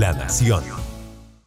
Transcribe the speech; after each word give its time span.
La 0.00 0.14
Nación. 0.14 0.64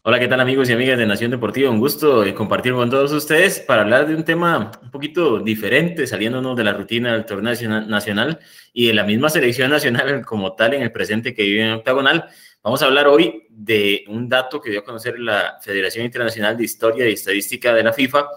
Hola, 0.03 0.19
¿qué 0.19 0.27
tal 0.27 0.39
amigos 0.39 0.69
y 0.69 0.73
amigas 0.73 0.99
de 0.99 1.07
Nación 1.07 1.31
Deportiva? 1.31 1.71
Un 1.71 1.79
gusto 1.79 2.23
eh, 2.23 2.35
compartir 2.35 2.73
con 2.73 2.87
todos 2.87 3.11
ustedes 3.11 3.59
para 3.59 3.81
hablar 3.81 4.07
de 4.07 4.13
un 4.13 4.23
tema 4.23 4.71
un 4.79 4.91
poquito 4.91 5.39
diferente, 5.39 6.05
saliéndonos 6.05 6.55
de 6.55 6.63
la 6.63 6.73
rutina 6.73 7.13
del 7.13 7.25
torneo 7.25 7.55
nacional 7.87 8.37
y 8.71 8.85
de 8.85 8.93
la 8.93 9.05
misma 9.05 9.31
selección 9.31 9.71
nacional 9.71 10.23
como 10.27 10.53
tal 10.53 10.75
en 10.75 10.83
el 10.83 10.91
presente 10.91 11.33
que 11.33 11.41
vive 11.41 11.65
en 11.65 11.71
Octagonal. 11.71 12.25
Vamos 12.61 12.83
a 12.83 12.85
hablar 12.85 13.07
hoy 13.07 13.47
de 13.49 14.05
un 14.07 14.29
dato 14.29 14.61
que 14.61 14.69
dio 14.69 14.81
a 14.81 14.83
conocer 14.83 15.17
la 15.17 15.57
Federación 15.59 16.05
Internacional 16.05 16.55
de 16.55 16.63
Historia 16.63 17.09
y 17.09 17.13
Estadística 17.13 17.73
de 17.73 17.81
la 17.81 17.91
FIFA 17.91 18.27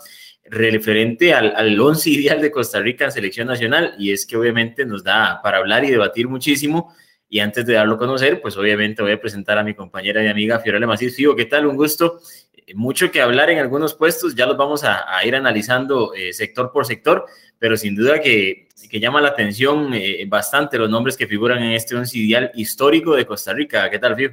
referente 0.47 1.35
al, 1.35 1.55
al 1.55 1.79
once 1.79 2.09
ideal 2.09 2.41
de 2.41 2.51
Costa 2.51 2.81
Rica 2.81 3.05
en 3.05 3.13
selección 3.13 3.49
nacional 3.49 3.95
y 3.99 4.13
es 4.13 4.25
que 4.25 4.39
obviamente 4.39 4.87
nos 4.87 5.05
da 5.05 5.43
para 5.43 5.59
hablar 5.59 5.85
y 5.85 5.91
debatir 5.91 6.27
muchísimo 6.27 6.95
y 7.29 7.41
antes 7.41 7.67
de 7.67 7.75
darlo 7.75 7.95
a 7.95 7.99
conocer, 7.99 8.41
pues 8.41 8.57
obviamente 8.57 9.03
voy 9.03 9.13
a 9.13 9.21
presentar 9.21 9.59
a 9.59 9.65
mi 9.65 9.75
compañera 9.75 10.23
y 10.23 10.29
amiga 10.29 10.61
Fiorella 10.61 10.87
Macís. 10.87 11.17
Fío, 11.17 11.35
¿qué 11.35 11.47
tal? 11.47 11.67
Un 11.67 11.77
gusto. 11.77 12.21
Eh, 12.55 12.75
mucho 12.75 13.11
que 13.11 13.21
hablar 13.21 13.51
en 13.51 13.59
algunos 13.59 13.95
puestos, 13.95 14.35
ya 14.35 14.47
los 14.47 14.57
vamos 14.57 14.85
a, 14.85 15.05
ir 15.25 15.35
analizando 15.35 16.15
eh, 16.15 16.33
sector 16.33 16.71
por 16.73 16.87
sector, 16.87 17.27
pero 17.59 17.77
sin 17.77 17.97
duda 17.97 18.21
que, 18.21 18.69
que 18.89 19.01
llama 19.01 19.21
la 19.21 19.29
atención 19.29 19.93
eh, 19.95 20.25
bastante 20.29 20.79
los 20.79 20.89
nombres 20.89 21.17
que 21.17 21.27
figuran 21.27 21.63
en 21.63 21.73
este 21.73 21.97
once 21.97 22.17
ideal 22.19 22.51
histórico 22.55 23.15
de 23.15 23.27
Costa 23.27 23.53
Rica. 23.53 23.91
¿Qué 23.91 23.99
tal, 23.99 24.15
Fío? 24.15 24.31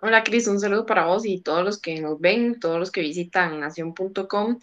Hola, 0.00 0.22
Cris, 0.22 0.48
un 0.48 0.60
saludo 0.60 0.84
para 0.84 1.06
vos 1.06 1.24
y 1.24 1.40
todos 1.40 1.64
los 1.64 1.80
que 1.80 1.98
nos 2.00 2.20
ven, 2.20 2.60
todos 2.60 2.78
los 2.78 2.90
que 2.90 3.00
visitan 3.00 3.60
nación.com. 3.60 4.58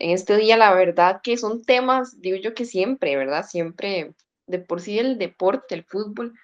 En 0.00 0.10
este 0.10 0.36
día, 0.36 0.56
la 0.56 0.74
verdad 0.74 1.20
que 1.22 1.36
son 1.36 1.62
temas, 1.62 2.20
digo 2.20 2.36
yo 2.36 2.54
que 2.54 2.64
siempre, 2.64 3.16
¿verdad? 3.16 3.46
Siempre, 3.48 4.14
de 4.48 4.58
por 4.58 4.80
sí 4.80 4.98
el 4.98 5.18
deporte, 5.18 5.76
el 5.76 5.84
fútbol, 5.84 6.34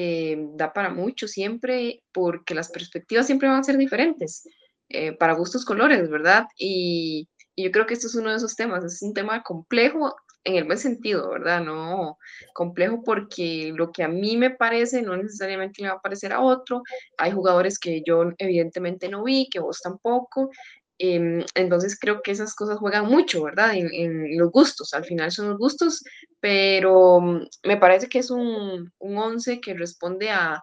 eh, 0.00 0.36
da 0.54 0.72
para 0.72 0.90
mucho 0.90 1.26
siempre, 1.26 2.04
porque 2.12 2.54
las 2.54 2.70
perspectivas 2.70 3.26
siempre 3.26 3.48
van 3.48 3.58
a 3.58 3.64
ser 3.64 3.76
diferentes, 3.76 4.48
eh, 4.88 5.10
para 5.10 5.34
gustos 5.34 5.64
colores, 5.64 6.08
¿verdad? 6.08 6.46
Y, 6.56 7.28
yo 7.56 7.72
creo 7.72 7.84
que 7.84 7.94
esto 7.94 8.06
es 8.06 8.14
uno 8.14 8.30
de 8.30 8.36
esos 8.36 8.54
temas, 8.54 8.84
es 8.84 9.02
un 9.02 9.12
tema 9.12 9.42
complejo 9.42 10.14
en 10.44 10.54
el 10.54 10.62
buen 10.62 10.78
sentido, 10.78 11.30
¿verdad? 11.30 11.64
No 11.64 12.16
complejo 12.54 13.02
porque 13.02 13.72
lo 13.74 13.90
que 13.90 14.04
a 14.04 14.08
mí 14.08 14.36
me 14.36 14.50
parece 14.50 15.02
no 15.02 15.16
necesariamente 15.16 15.82
le 15.82 15.88
va 15.88 15.96
a 15.96 16.00
parecer 16.00 16.32
a 16.32 16.40
otro. 16.40 16.82
Hay 17.16 17.32
jugadores 17.32 17.80
que 17.80 18.04
yo 18.06 18.30
evidentemente 18.38 19.08
no 19.08 19.24
vi, 19.24 19.48
que 19.50 19.58
vos 19.58 19.80
tampoco, 19.82 20.50
Em, 20.98 21.44
entonces 21.54 21.98
creo 21.98 22.22
que 22.22 22.32
esas 22.32 22.54
cosas 22.54 22.78
juegan 22.78 23.06
mucho, 23.06 23.44
¿verdad? 23.44 23.74
En, 23.74 24.36
los 24.38 24.50
gustos, 24.50 24.92
al 24.94 25.04
final 25.04 25.30
son 25.30 25.48
los 25.50 25.58
gustos, 25.58 26.02
pero 26.40 27.20
mm, 27.20 27.46
me 27.64 27.76
parece 27.76 28.08
que 28.08 28.18
es 28.18 28.30
un, 28.30 28.92
un 28.98 29.16
once 29.16 29.60
que 29.60 29.74
responde 29.74 30.30
a, 30.30 30.62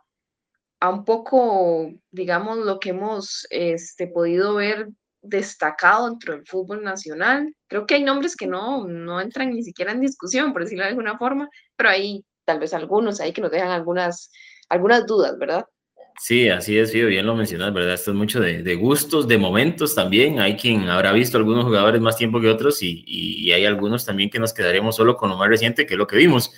un 0.82 1.04
poco, 1.06 1.92
digamos, 2.12 2.60
lo 2.60 2.80
que 2.80 2.90
hemos 2.90 3.48
este, 3.50 4.08
podido 4.08 4.56
ver 4.56 4.90
destacado 5.22 6.10
dentro 6.10 6.34
del 6.34 6.46
fútbol 6.46 6.84
nacional. 6.84 7.56
Creo 7.68 7.88
que 7.88 7.96
hay 7.96 8.04
nombres 8.04 8.36
que 8.36 8.48
no, 8.48 8.86
no 8.88 9.20
entran 9.20 9.50
ni 9.52 9.64
siquiera 9.64 9.92
en 9.94 10.02
discusión, 10.02 10.54
por 10.54 10.64
decirlo 10.64 10.84
de 10.84 10.92
alguna 10.92 11.18
forma, 11.18 11.50
pero 11.76 11.90
hay 11.90 12.24
tal 12.46 12.60
vez 12.60 12.74
algunos 12.74 13.20
ahí 13.20 13.34
que 13.34 13.42
nos 13.42 13.52
dejan 13.52 13.72
algunas, 13.72 14.32
algunas 14.70 15.06
dudas, 15.08 15.38
¿verdad? 15.40 15.66
Sí, 16.18 16.50
así 16.50 16.78
es, 16.78 16.94
bien 16.94 17.26
lo 17.26 17.36
mencionas, 17.36 17.74
¿verdad? 17.74 17.94
Esto 17.94 18.12
es 18.12 18.18
mucho 18.18 18.40
de, 18.40 18.76
gustos, 18.76 19.28
de 19.28 19.38
momentos 19.38 19.94
también. 19.94 20.40
Hay 20.40 20.56
quien 20.56 20.90
habrá 20.90 21.12
visto 21.12 21.38
algunos 21.38 21.66
jugadores 21.66 22.02
más 22.02 22.16
tiempo 22.16 22.40
que 22.40 22.50
otros 22.50 22.82
y, 22.82 23.52
hay 23.52 23.66
algunos 23.66 24.06
también 24.06 24.30
que 24.30 24.40
nos 24.40 24.54
quedaremos 24.54 24.96
solo 24.96 25.18
con 25.18 25.30
lo 25.30 25.38
más 25.38 25.50
reciente, 25.50 25.86
que 25.86 25.94
es 25.94 25.98
lo 25.98 26.08
que 26.08 26.18
vimos. 26.18 26.52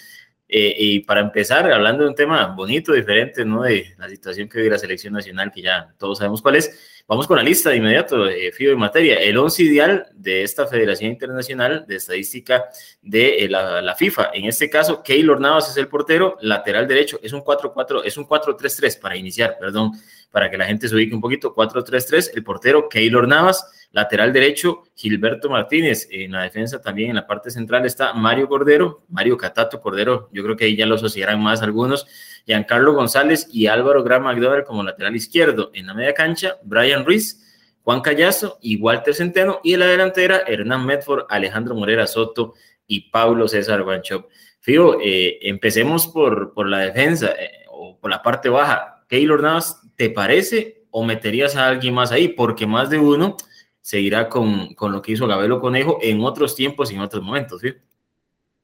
Eh, 0.48 0.76
y 0.78 1.00
para 1.00 1.22
empezar, 1.22 1.70
hablando 1.72 2.04
de 2.04 2.10
un 2.10 2.16
tema 2.16 2.48
bonito, 2.56 2.94
diferente, 2.94 3.44
¿no? 3.44 3.64
De 3.64 3.94
la 3.98 4.08
situación 4.08 4.48
que 4.48 4.60
vive 4.60 4.70
la 4.70 4.80
selección 4.80 5.14
nacional, 5.14 5.52
que 5.52 5.62
ya 5.62 5.94
todos 5.98 6.20
sabemos 6.20 6.42
cuál 6.42 6.56
es. 6.56 6.97
Vamos 7.10 7.26
con 7.26 7.38
la 7.38 7.44
lista 7.44 7.70
de 7.70 7.78
inmediato, 7.78 8.28
eh, 8.28 8.52
Fío 8.52 8.74
y 8.74 8.76
Materia. 8.76 9.16
El 9.16 9.38
once 9.38 9.64
ideal 9.64 10.08
de 10.14 10.44
esta 10.44 10.68
Federación 10.68 11.10
Internacional 11.10 11.86
de 11.88 11.96
Estadística 11.96 12.66
de 13.02 13.46
eh, 13.46 13.50
la, 13.50 13.96
FIFA. 13.96 14.32
En 14.34 14.44
este 14.44 14.70
caso, 14.70 15.02
Keylor 15.02 15.40
Navas 15.40 15.70
es 15.70 15.78
el 15.78 15.88
portero, 15.88 16.38
lateral 16.42 16.86
derecho. 16.86 17.18
Es 17.24 17.32
un 17.32 17.46
4-4, 17.46 18.02
es 18.04 18.18
un 18.18 18.28
4-3-3 18.28 19.00
para 19.00 19.16
iniciar, 19.16 19.56
perdón, 19.58 19.94
para 20.32 20.52
que 20.52 20.58
la 20.58 20.66
gente 20.66 20.90
se 20.90 20.96
ubique 20.96 21.16
un 21.16 21.22
poquito. 21.22 21.56
4-3-3, 21.56 22.32
el 22.36 22.44
portero 22.44 22.90
Keylor 22.90 23.26
Navas, 23.26 23.88
lateral 23.94 24.34
derecho, 24.34 24.84
Gilberto 24.94 25.50
Martínez. 25.50 26.10
En 26.12 26.34
la 26.34 26.44
defensa 26.44 26.82
también, 26.82 27.12
en 27.12 27.16
la 27.16 27.26
parte 27.26 27.52
central 27.52 27.86
está 27.86 28.12
Mario 28.12 28.50
Cordero, 28.50 29.06
Mario 29.08 29.38
Catato 29.38 29.80
Cordero. 29.80 30.28
Yo 30.34 30.44
creo 30.44 30.58
que 30.58 30.66
ahí 30.66 30.76
ya 30.76 30.86
lo 30.86 30.96
asociarán 30.96 31.42
más 31.42 31.62
algunos 31.62 32.06
Giancarlo 32.48 32.94
González 32.94 33.50
y 33.52 33.68
Álvaro 33.68 34.04
Gran 34.06 34.24
McDowell 34.24 34.64
como 34.64 34.82
lateral 34.82 35.14
izquierdo. 35.18 35.70
En 35.74 35.86
la 35.86 35.94
media 35.94 36.14
cancha, 36.14 36.56
Brian 36.64 36.97
Ruiz, 37.06 37.44
Juan 37.84 38.02
Callazo 38.02 38.58
y 38.62 38.78
Walter 38.82 39.14
Centeno. 39.14 39.60
Y 39.64 39.74
en 39.74 39.82
la 39.82 39.88
delantera, 39.88 40.44
Hernán 40.48 40.86
Medford, 40.86 41.26
Alejandro 41.30 41.76
Morera 41.76 42.08
Soto 42.08 42.54
y 42.86 43.10
Pablo 43.10 43.48
César 43.48 43.84
Guanchop. 43.84 44.30
Fío, 44.60 45.00
eh, 45.02 45.40
empecemos 45.42 46.08
por, 46.08 46.54
por 46.54 46.68
la 46.68 46.80
defensa 46.80 47.32
eh, 47.40 47.66
o 47.70 47.98
por 48.00 48.10
la 48.10 48.22
parte 48.22 48.50
baja. 48.50 49.06
Keylor 49.08 49.42
Navas, 49.42 49.82
¿te 49.96 50.10
parece 50.10 50.86
o 50.92 51.04
meterías 51.04 51.56
a 51.56 51.68
alguien 51.68 51.94
más 51.94 52.12
ahí? 52.12 52.28
Porque 52.28 52.68
más 52.68 52.90
de 52.90 53.00
uno 53.00 53.38
seguirá 53.82 54.28
con, 54.28 54.74
con 54.74 54.92
lo 54.92 55.02
que 55.02 55.14
hizo 55.14 55.28
Gabelo 55.28 55.62
Conejo 55.62 56.00
en 56.02 56.22
otros 56.22 56.56
tiempos 56.56 56.92
y 56.92 56.96
en 56.96 57.02
otros 57.02 57.24
momentos, 57.24 57.62
¿sí? 57.62 57.74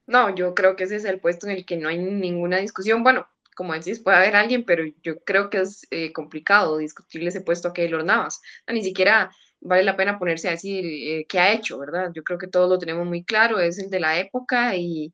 No, 0.06 0.36
yo 0.36 0.54
creo 0.54 0.76
que 0.76 0.84
ese 0.84 0.98
es 0.98 1.06
el 1.06 1.20
puesto 1.20 1.48
en 1.48 1.54
el 1.54 1.66
que 1.66 1.78
no 1.78 1.88
hay 1.88 1.98
ninguna 1.98 2.58
discusión. 2.58 3.04
Bueno, 3.04 3.26
como 3.56 3.74
decís, 3.74 4.00
puede 4.00 4.18
haber 4.18 4.36
alguien, 4.36 4.64
pero 4.66 4.84
yo 5.02 5.20
creo 5.20 5.50
que 5.50 5.62
es 5.62 5.86
eh, 5.92 6.12
complicado 6.12 6.78
discutirle 6.78 7.30
ese 7.30 7.42
puesto 7.42 7.70
a 7.70 7.74
Keylor 7.74 8.04
Navas. 8.04 8.42
ni 8.68 8.84
siquiera 8.84 9.32
vale 9.62 9.84
la 9.84 9.96
pena 9.96 10.20
ponerse 10.20 10.48
a 10.48 10.52
decir 10.52 10.86
eh, 10.86 11.26
qué 11.28 11.40
ha 11.40 11.54
hecho, 11.54 11.80
¿verdad? 11.80 12.12
Yo 12.14 12.24
creo 12.24 12.38
que 12.38 12.48
todos 12.48 12.70
lo 12.70 12.78
tenemos 12.78 13.08
muy 13.08 13.24
claro, 13.24 13.60
es 13.60 13.80
el 13.80 13.90
de 13.90 14.00
la 14.00 14.20
época 14.20 14.76
y, 14.76 15.14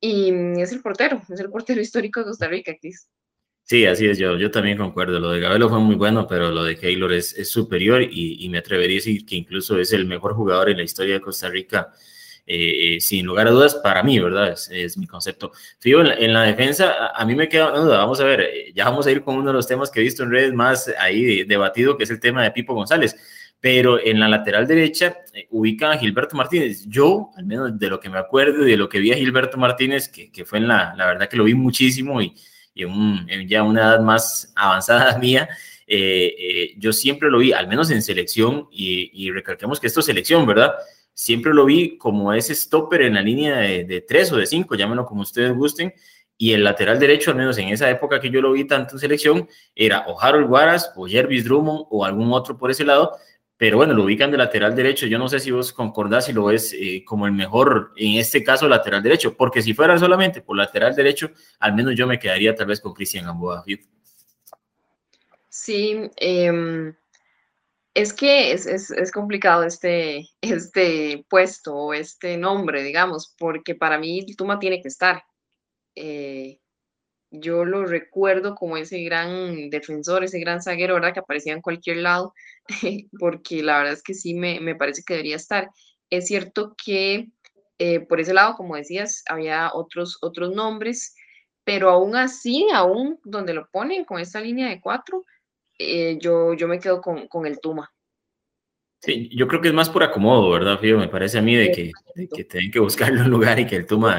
y 0.00 0.32
es 0.60 0.72
el 0.72 0.82
portero, 0.82 1.22
es 1.28 1.40
el 1.40 1.50
portero 1.50 1.80
histórico 1.80 2.20
de 2.20 2.26
Costa 2.26 2.48
Rica, 2.48 2.74
Cris. 2.80 3.08
Sí, 3.64 3.84
así 3.84 4.06
es, 4.06 4.16
yo, 4.16 4.38
yo 4.38 4.50
también 4.50 4.78
concuerdo. 4.78 5.20
Lo 5.20 5.30
de 5.30 5.40
Gabelo 5.40 5.68
fue 5.68 5.78
muy 5.78 5.94
bueno, 5.94 6.26
pero 6.26 6.50
lo 6.50 6.64
de 6.64 6.78
Keylor 6.78 7.12
es, 7.12 7.34
es 7.34 7.50
superior 7.50 8.02
y, 8.02 8.42
y, 8.42 8.48
me 8.48 8.58
atrevería 8.58 8.94
a 8.94 9.00
decir 9.00 9.26
que 9.26 9.36
incluso 9.36 9.78
es 9.78 9.92
el 9.92 10.06
mejor 10.06 10.34
jugador 10.34 10.70
en 10.70 10.78
la 10.78 10.84
historia 10.84 11.14
de 11.14 11.20
Costa 11.20 11.50
Rica 11.50 11.92
eh, 12.50 12.96
eh, 12.96 13.00
sin 13.02 13.26
lugar 13.26 13.46
a 13.46 13.50
dudas, 13.50 13.74
para 13.74 14.02
mí, 14.02 14.18
¿verdad? 14.18 14.56
Es, 14.70 14.96
mi 14.96 15.06
concepto. 15.06 15.52
Fijo, 15.78 16.00
en 16.00 16.32
la, 16.32 16.44
defensa, 16.44 17.08
a, 17.14 17.24
mí 17.26 17.34
me 17.34 17.46
queda 17.46 17.70
una 17.70 17.80
duda. 17.80 17.98
Vamos 17.98 18.20
a 18.20 18.24
ver, 18.24 18.40
eh, 18.40 18.72
ya 18.74 18.86
vamos 18.86 19.06
a 19.06 19.10
ir 19.10 19.22
con 19.22 19.36
uno 19.36 19.48
de 19.48 19.52
los 19.52 19.66
temas 19.66 19.90
que 19.90 20.00
he 20.00 20.02
visto 20.02 20.22
en 20.22 20.30
redes 20.30 20.54
más 20.54 20.90
ahí 20.98 21.44
debatido, 21.44 21.98
que 21.98 22.04
es 22.04 22.10
el 22.10 22.20
tema 22.20 22.42
de 22.42 22.50
Pipo 22.52 22.72
González. 22.72 23.16
Pero 23.60 24.02
en 24.02 24.18
la 24.18 24.28
lateral 24.28 24.66
derecha 24.66 25.18
ubica 25.50 25.92
a 25.92 25.98
Gilberto 25.98 26.36
Martínez. 26.36 26.86
Yo, 26.86 27.32
al 27.36 27.44
menos 27.44 27.78
de 27.78 27.90
lo 27.90 28.00
que 28.00 28.08
me 28.08 28.16
acuerdo 28.16 28.66
y 28.66 28.70
de 28.70 28.76
lo 28.78 28.88
que 28.88 29.00
vi 29.00 29.12
a 29.12 29.16
Gilberto 29.16 29.58
Martínez, 29.58 30.08
que, 30.08 30.32
que 30.32 30.46
fue 30.46 30.58
en 30.58 30.68
la, 30.68 30.94
la 30.96 31.04
verdad 31.04 31.28
que 31.28 31.36
lo 31.36 31.44
vi 31.44 31.52
muchísimo 31.52 32.22
y, 32.22 32.34
y 32.72 32.84
en, 32.84 33.46
ya 33.46 33.62
una 33.62 33.82
edad 33.82 34.00
más 34.00 34.54
avanzada 34.56 35.18
mía, 35.20 35.50
yo 36.78 36.94
siempre 36.94 37.30
lo 37.30 37.40
vi, 37.40 37.52
al 37.52 37.68
menos 37.68 37.90
en 37.90 38.00
selección, 38.00 38.68
y, 38.70 39.10
y 39.12 39.32
que 39.32 39.86
esto 39.86 40.00
es 40.00 40.06
selección, 40.06 40.46
¿verdad? 40.46 40.72
Siempre 41.18 41.52
lo 41.52 41.64
vi 41.64 41.98
como 41.98 42.32
ese 42.32 42.54
stopper 42.54 43.02
en 43.02 43.14
la 43.14 43.22
línea 43.22 43.56
de, 43.56 44.04
tres 44.06 44.30
o 44.30 44.36
de 44.36 44.46
cinco, 44.46 44.76
llámenlo 44.76 45.04
como 45.04 45.22
ustedes 45.22 45.52
gusten, 45.52 45.92
y 46.36 46.52
el 46.52 46.62
lateral 46.62 47.00
derecho, 47.00 47.32
al 47.32 47.36
menos 47.36 47.58
en 47.58 47.70
esa 47.70 47.90
época 47.90 48.20
que 48.20 48.30
yo 48.30 48.40
lo 48.40 48.52
vi 48.52 48.64
tanto 48.64 48.94
en 48.94 49.00
selección, 49.00 49.48
era 49.74 50.04
o 50.06 50.20
Harold 50.20 50.46
Guaras 50.46 50.92
o 50.94 51.08
Jervis 51.08 51.42
Drummond 51.44 51.86
o 51.90 52.04
algún 52.04 52.32
otro 52.32 52.56
por 52.56 52.70
ese 52.70 52.84
lado, 52.84 53.16
pero 53.56 53.78
bueno, 53.78 53.94
lo 53.94 54.04
ubican 54.04 54.30
de 54.30 54.36
lateral 54.36 54.76
derecho. 54.76 55.06
Yo 55.06 55.18
no 55.18 55.28
sé 55.28 55.40
si 55.40 55.50
vos 55.50 55.72
concordás 55.72 56.28
y 56.28 56.32
lo 56.32 56.44
ves 56.44 56.72
eh, 56.72 57.02
como 57.04 57.26
el 57.26 57.32
mejor, 57.32 57.90
en 57.96 58.16
este 58.16 58.44
caso, 58.44 58.68
lateral 58.68 59.02
derecho, 59.02 59.36
porque 59.36 59.60
si 59.60 59.74
fuera 59.74 59.98
solamente 59.98 60.40
por 60.40 60.56
lateral 60.56 60.94
derecho, 60.94 61.32
al 61.58 61.74
menos 61.74 61.96
yo 61.96 62.06
me 62.06 62.20
quedaría 62.20 62.54
tal 62.54 62.68
vez 62.68 62.80
con 62.80 62.94
Cristian 62.94 63.24
Gamboa. 63.24 63.64
Sí, 65.48 66.08
eh, 66.16 66.92
es 67.98 68.12
que 68.12 68.52
es, 68.52 69.12
complicado 69.12 69.64
este, 69.64 70.28
este 70.40 71.26
puesto 71.28 71.74
o 71.74 71.94
este 71.94 72.36
nombre, 72.36 72.84
digamos, 72.84 73.34
porque 73.38 73.74
para 73.74 73.98
mí 73.98 74.24
Tuma 74.36 74.60
tiene 74.60 74.80
que 74.80 74.88
estar. 74.88 75.24
Eh, 75.96 76.60
yo 77.30 77.64
lo 77.64 77.84
recuerdo 77.84 78.54
como 78.54 78.76
ese 78.76 79.02
gran 79.02 79.68
defensor, 79.68 80.22
ese 80.22 80.38
gran 80.38 80.62
zaguero, 80.62 80.94
¿verdad? 80.94 81.12
Que 81.12 81.20
aparecía 81.20 81.52
en 81.52 81.60
cualquier 81.60 81.98
lado, 81.98 82.34
porque 83.18 83.62
la 83.64 83.78
verdad 83.78 83.94
es 83.94 84.02
que 84.02 84.14
sí 84.14 84.32
me, 84.34 84.74
parece 84.76 85.02
que 85.04 85.14
debería 85.14 85.36
estar. 85.36 85.68
Es 86.08 86.26
cierto 86.26 86.74
que 86.82 87.28
eh, 87.78 88.00
por 88.00 88.20
ese 88.20 88.32
lado, 88.32 88.54
como 88.54 88.76
decías, 88.76 89.24
había 89.28 89.72
otros, 89.74 90.18
otros 90.22 90.54
nombres, 90.54 91.16
pero 91.64 91.90
aún 91.90 92.14
así, 92.14 92.66
aún 92.72 93.18
donde 93.24 93.54
lo 93.54 93.68
ponen 93.70 94.04
con 94.04 94.20
esta 94.20 94.40
línea 94.40 94.68
de 94.68 94.80
cuatro, 94.80 95.24
eh, 95.78 96.18
yo, 96.20 96.54
yo 96.54 96.68
me 96.68 96.78
quedo 96.78 97.00
con, 97.00 97.46
el 97.46 97.60
Tuma. 97.60 97.92
Sí, 99.00 99.30
yo 99.36 99.46
creo 99.46 99.60
que 99.60 99.68
es 99.68 99.74
más 99.74 99.88
por 99.88 100.02
acomodo, 100.02 100.50
¿verdad, 100.50 100.78
Fío? 100.80 100.98
Me 100.98 101.08
parece 101.08 101.38
a 101.38 101.42
mí 101.42 101.54
de 101.54 101.70
que, 101.70 101.92
que 102.34 102.44
tienen 102.44 102.70
que 102.70 102.80
buscarle 102.80 103.22
un 103.22 103.30
lugar 103.30 103.60
y 103.60 103.66
que 103.66 103.76
el 103.76 103.86
Tuma... 103.86 104.18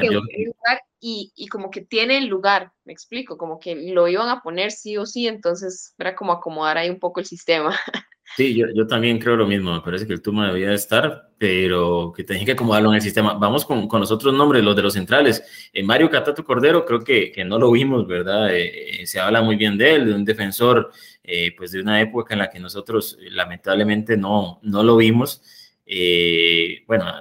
y, 1.00 1.32
y, 1.34 1.48
como 1.48 1.70
que 1.70 1.82
tiene 1.82 2.18
el 2.18 2.26
lugar, 2.26 2.72
me 2.84 2.92
explico, 2.92 3.36
como 3.36 3.60
que 3.60 3.74
lo 3.74 4.08
iban 4.08 4.28
a 4.30 4.40
poner 4.42 4.72
sí 4.72 4.96
o 4.96 5.04
sí, 5.04 5.28
entonces 5.28 5.94
era 5.98 6.14
como 6.16 6.32
acomodar 6.32 6.78
ahí 6.78 6.88
un 6.88 6.98
poco 6.98 7.20
el 7.20 7.26
sistema. 7.26 7.78
Sí, 8.36 8.54
yo, 8.54 8.66
yo 8.72 8.86
también 8.86 9.18
creo 9.18 9.36
lo 9.36 9.46
mismo, 9.46 9.74
me 9.74 9.80
parece 9.80 10.06
que 10.06 10.12
el 10.12 10.22
Tuma 10.22 10.52
debía 10.52 10.72
estar, 10.72 11.30
pero 11.36 12.12
que 12.14 12.22
tenía 12.22 12.44
que 12.44 12.52
acomodarlo 12.52 12.90
en 12.90 12.96
el 12.96 13.02
sistema. 13.02 13.34
Vamos 13.34 13.64
con, 13.64 13.88
con 13.88 14.00
los 14.00 14.10
otros 14.12 14.32
nombres, 14.32 14.62
los 14.62 14.76
de 14.76 14.82
los 14.82 14.94
centrales. 14.94 15.42
Eh, 15.72 15.82
Mario 15.82 16.08
Catato 16.08 16.44
Cordero, 16.44 16.84
creo 16.84 17.00
que, 17.00 17.32
que 17.32 17.44
no 17.44 17.58
lo 17.58 17.72
vimos, 17.72 18.06
¿verdad? 18.06 18.54
Eh, 18.54 19.02
eh, 19.02 19.06
se 19.06 19.18
habla 19.18 19.42
muy 19.42 19.56
bien 19.56 19.76
de 19.76 19.94
él, 19.94 20.06
de 20.06 20.14
un 20.14 20.24
defensor 20.24 20.92
eh, 21.24 21.54
pues 21.56 21.72
de 21.72 21.80
una 21.80 22.00
época 22.00 22.34
en 22.34 22.38
la 22.38 22.50
que 22.50 22.60
nosotros 22.60 23.18
lamentablemente 23.30 24.16
no, 24.16 24.60
no 24.62 24.82
lo 24.84 24.96
vimos. 24.96 25.42
Eh, 25.84 26.84
bueno, 26.86 27.12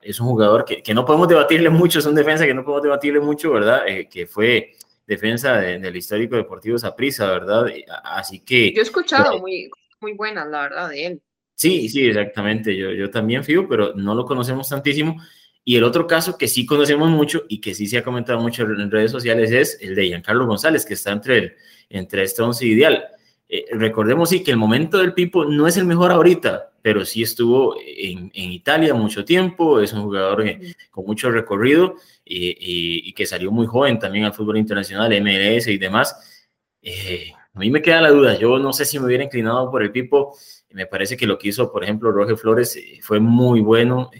es 0.00 0.20
un 0.20 0.28
jugador 0.28 0.64
que, 0.64 0.82
que, 0.82 0.94
no 0.94 1.04
podemos 1.04 1.28
debatirle 1.28 1.68
mucho, 1.68 1.98
es 1.98 2.06
un 2.06 2.14
defensa 2.14 2.46
que 2.46 2.54
no 2.54 2.64
podemos 2.64 2.84
debatirle 2.84 3.20
mucho, 3.20 3.50
¿verdad? 3.52 3.82
que 4.08 4.26
fue 4.26 4.72
defensa 5.06 5.56
de, 5.58 5.78
del 5.78 5.96
histórico 5.96 6.36
Deportivo 6.36 6.78
Saprissa, 6.78 7.26
¿verdad? 7.26 7.66
Así 8.04 8.40
que... 8.40 8.72
Yo 8.72 8.80
he 8.80 8.84
escuchado 8.84 9.40
muy, 9.40 9.68
muy 10.00 10.12
buenas, 10.12 10.48
la 10.48 10.62
verdad, 10.62 10.88
de 10.90 11.06
él. 11.06 11.22
Sí, 11.54 11.88
sí, 11.88 12.06
exactamente. 12.06 12.76
Yo, 12.76 12.92
yo 12.92 13.10
también, 13.10 13.44
Figo, 13.44 13.66
pero 13.68 13.94
no 13.94 14.14
lo 14.14 14.24
conocemos 14.24 14.68
tantísimo. 14.68 15.16
Y 15.64 15.76
el 15.76 15.84
otro 15.84 16.06
caso 16.06 16.38
que 16.38 16.48
sí 16.48 16.64
conocemos 16.64 17.10
mucho 17.10 17.44
y 17.48 17.60
que 17.60 17.74
sí 17.74 17.86
se 17.86 17.98
ha 17.98 18.04
comentado 18.04 18.40
mucho 18.40 18.62
en 18.62 18.90
redes 18.90 19.10
sociales 19.10 19.50
es 19.50 19.78
el 19.82 19.94
de 19.94 20.06
Giancarlo 20.06 20.46
González, 20.46 20.86
que 20.86 20.94
está 20.94 21.12
entre, 21.12 21.38
el, 21.38 21.56
entre 21.90 22.22
este 22.22 22.42
once 22.42 22.64
ideal. 22.64 23.04
Eh, 23.50 23.66
recordemos 23.72 24.30
sí 24.30 24.42
que 24.42 24.50
el 24.50 24.56
momento 24.56 24.98
del 24.98 25.14
Pipo 25.14 25.44
no 25.44 25.66
es 25.66 25.76
el 25.76 25.84
mejor 25.84 26.10
ahorita, 26.10 26.70
pero 26.80 27.04
sí 27.04 27.22
estuvo 27.22 27.76
en, 27.80 28.30
en 28.34 28.52
Italia 28.52 28.94
mucho 28.94 29.24
tiempo, 29.24 29.80
es 29.80 29.92
un 29.92 30.02
jugador 30.04 30.44
con 30.90 31.06
mucho 31.06 31.30
recorrido 31.30 31.96
y, 32.24 33.08
y, 33.08 33.12
que 33.12 33.26
salió 33.26 33.50
muy 33.50 33.66
joven 33.66 33.98
también 33.98 34.24
al 34.24 34.34
fútbol 34.34 34.58
internacional, 34.58 35.10
MLS 35.20 35.66
y 35.66 35.78
demás. 35.78 36.46
Eh, 36.80 37.32
a 37.58 37.60
mí 37.60 37.72
me 37.72 37.82
queda 37.82 38.00
la 38.00 38.10
duda, 38.10 38.38
yo 38.38 38.56
no 38.60 38.72
sé 38.72 38.84
si 38.84 39.00
me 39.00 39.06
hubiera 39.06 39.24
inclinado 39.24 39.68
por 39.68 39.82
el 39.82 39.90
Pipo, 39.90 40.36
me 40.70 40.86
parece 40.86 41.16
que 41.16 41.26
lo 41.26 41.36
que 41.36 41.48
hizo, 41.48 41.72
por 41.72 41.82
ejemplo, 41.82 42.12
Roger 42.12 42.36
Flores 42.36 42.76
eh, 42.76 43.00
fue 43.02 43.18
muy 43.18 43.60
bueno, 43.60 44.12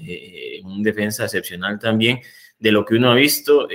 un 0.65 0.83
defensa 0.83 1.23
excepcional 1.23 1.79
también, 1.79 2.19
de 2.59 2.73
lo 2.73 2.85
que 2.85 2.97
uno 2.97 3.13
ha 3.13 3.15
visto. 3.15 3.69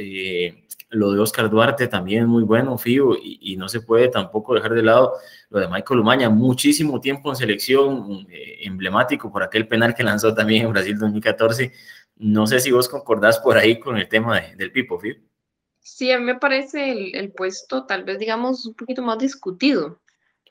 lo 0.89 1.13
de 1.13 1.19
Oscar 1.19 1.49
Duarte 1.49 1.87
también 1.87 2.27
muy 2.27 2.43
bueno, 2.43 2.77
Fío, 2.77 3.15
y, 3.15 3.55
no 3.55 3.69
se 3.69 3.79
puede 3.79 4.09
tampoco 4.09 4.53
dejar 4.53 4.73
de 4.73 4.83
lado 4.83 5.13
lo 5.49 5.61
de 5.61 5.69
Michael 5.69 6.01
Umaña, 6.01 6.29
muchísimo 6.29 6.99
tiempo 6.99 7.29
en 7.29 7.37
selección, 7.37 8.27
eh, 8.29 8.57
emblemático 8.63 9.31
por 9.31 9.43
aquel 9.43 9.65
penal 9.69 9.95
que 9.95 10.03
lanzó 10.03 10.33
también 10.33 10.65
en 10.65 10.73
Brasil 10.73 10.97
2014. 10.99 11.71
No 12.17 12.47
sé 12.47 12.59
si 12.59 12.69
vos 12.71 12.89
concordás 12.89 13.39
por 13.39 13.57
ahí 13.57 13.79
con 13.79 13.97
el 13.97 14.09
tema 14.09 14.41
del 14.57 14.73
Pipo, 14.73 14.99
¿sí? 14.99 15.15
Sí, 15.83 16.11
a 16.11 16.17
mí 16.17 16.25
me 16.25 16.35
parece 16.35 16.91
el, 16.91 17.15
el, 17.15 17.31
puesto 17.31 17.85
tal 17.85 18.03
vez, 18.03 18.17
digamos, 18.17 18.65
un 18.65 18.73
poquito 18.73 19.01
más 19.01 19.19
discutido, 19.19 20.01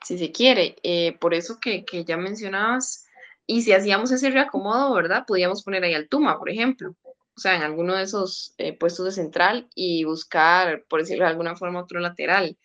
si 0.05 0.17
se 0.17 0.31
quiere. 0.31 0.75
Eh, 0.83 1.17
por 1.19 1.33
eso 1.33 1.59
que, 1.59 1.83
que, 1.85 2.05
ya 2.05 2.17
mencionabas, 2.17 3.05
y 3.45 3.63
si 3.63 3.73
hacíamos 3.73 4.11
ese 4.11 4.29
reacomodo, 4.29 4.93
¿verdad? 4.93 5.25
Podíamos 5.27 5.63
poner 5.63 5.83
ahí 5.83 5.93
al 5.95 6.07
Tuma, 6.07 6.39
por 6.39 6.49
ejemplo. 6.49 6.95
O 7.35 7.39
sea, 7.39 7.55
en 7.55 7.63
alguno 7.63 7.95
de 7.95 8.03
esos 8.03 8.53
eh, 8.57 8.77
puestos 8.77 9.05
de 9.05 9.11
central 9.11 9.67
y 9.75 10.03
buscar, 10.05 10.85
por 10.87 11.01
decirlo 11.01 11.25
de 11.25 11.31
alguna 11.31 11.55
forma, 11.55 11.81
otro 11.81 11.99
lateral. 11.99 12.57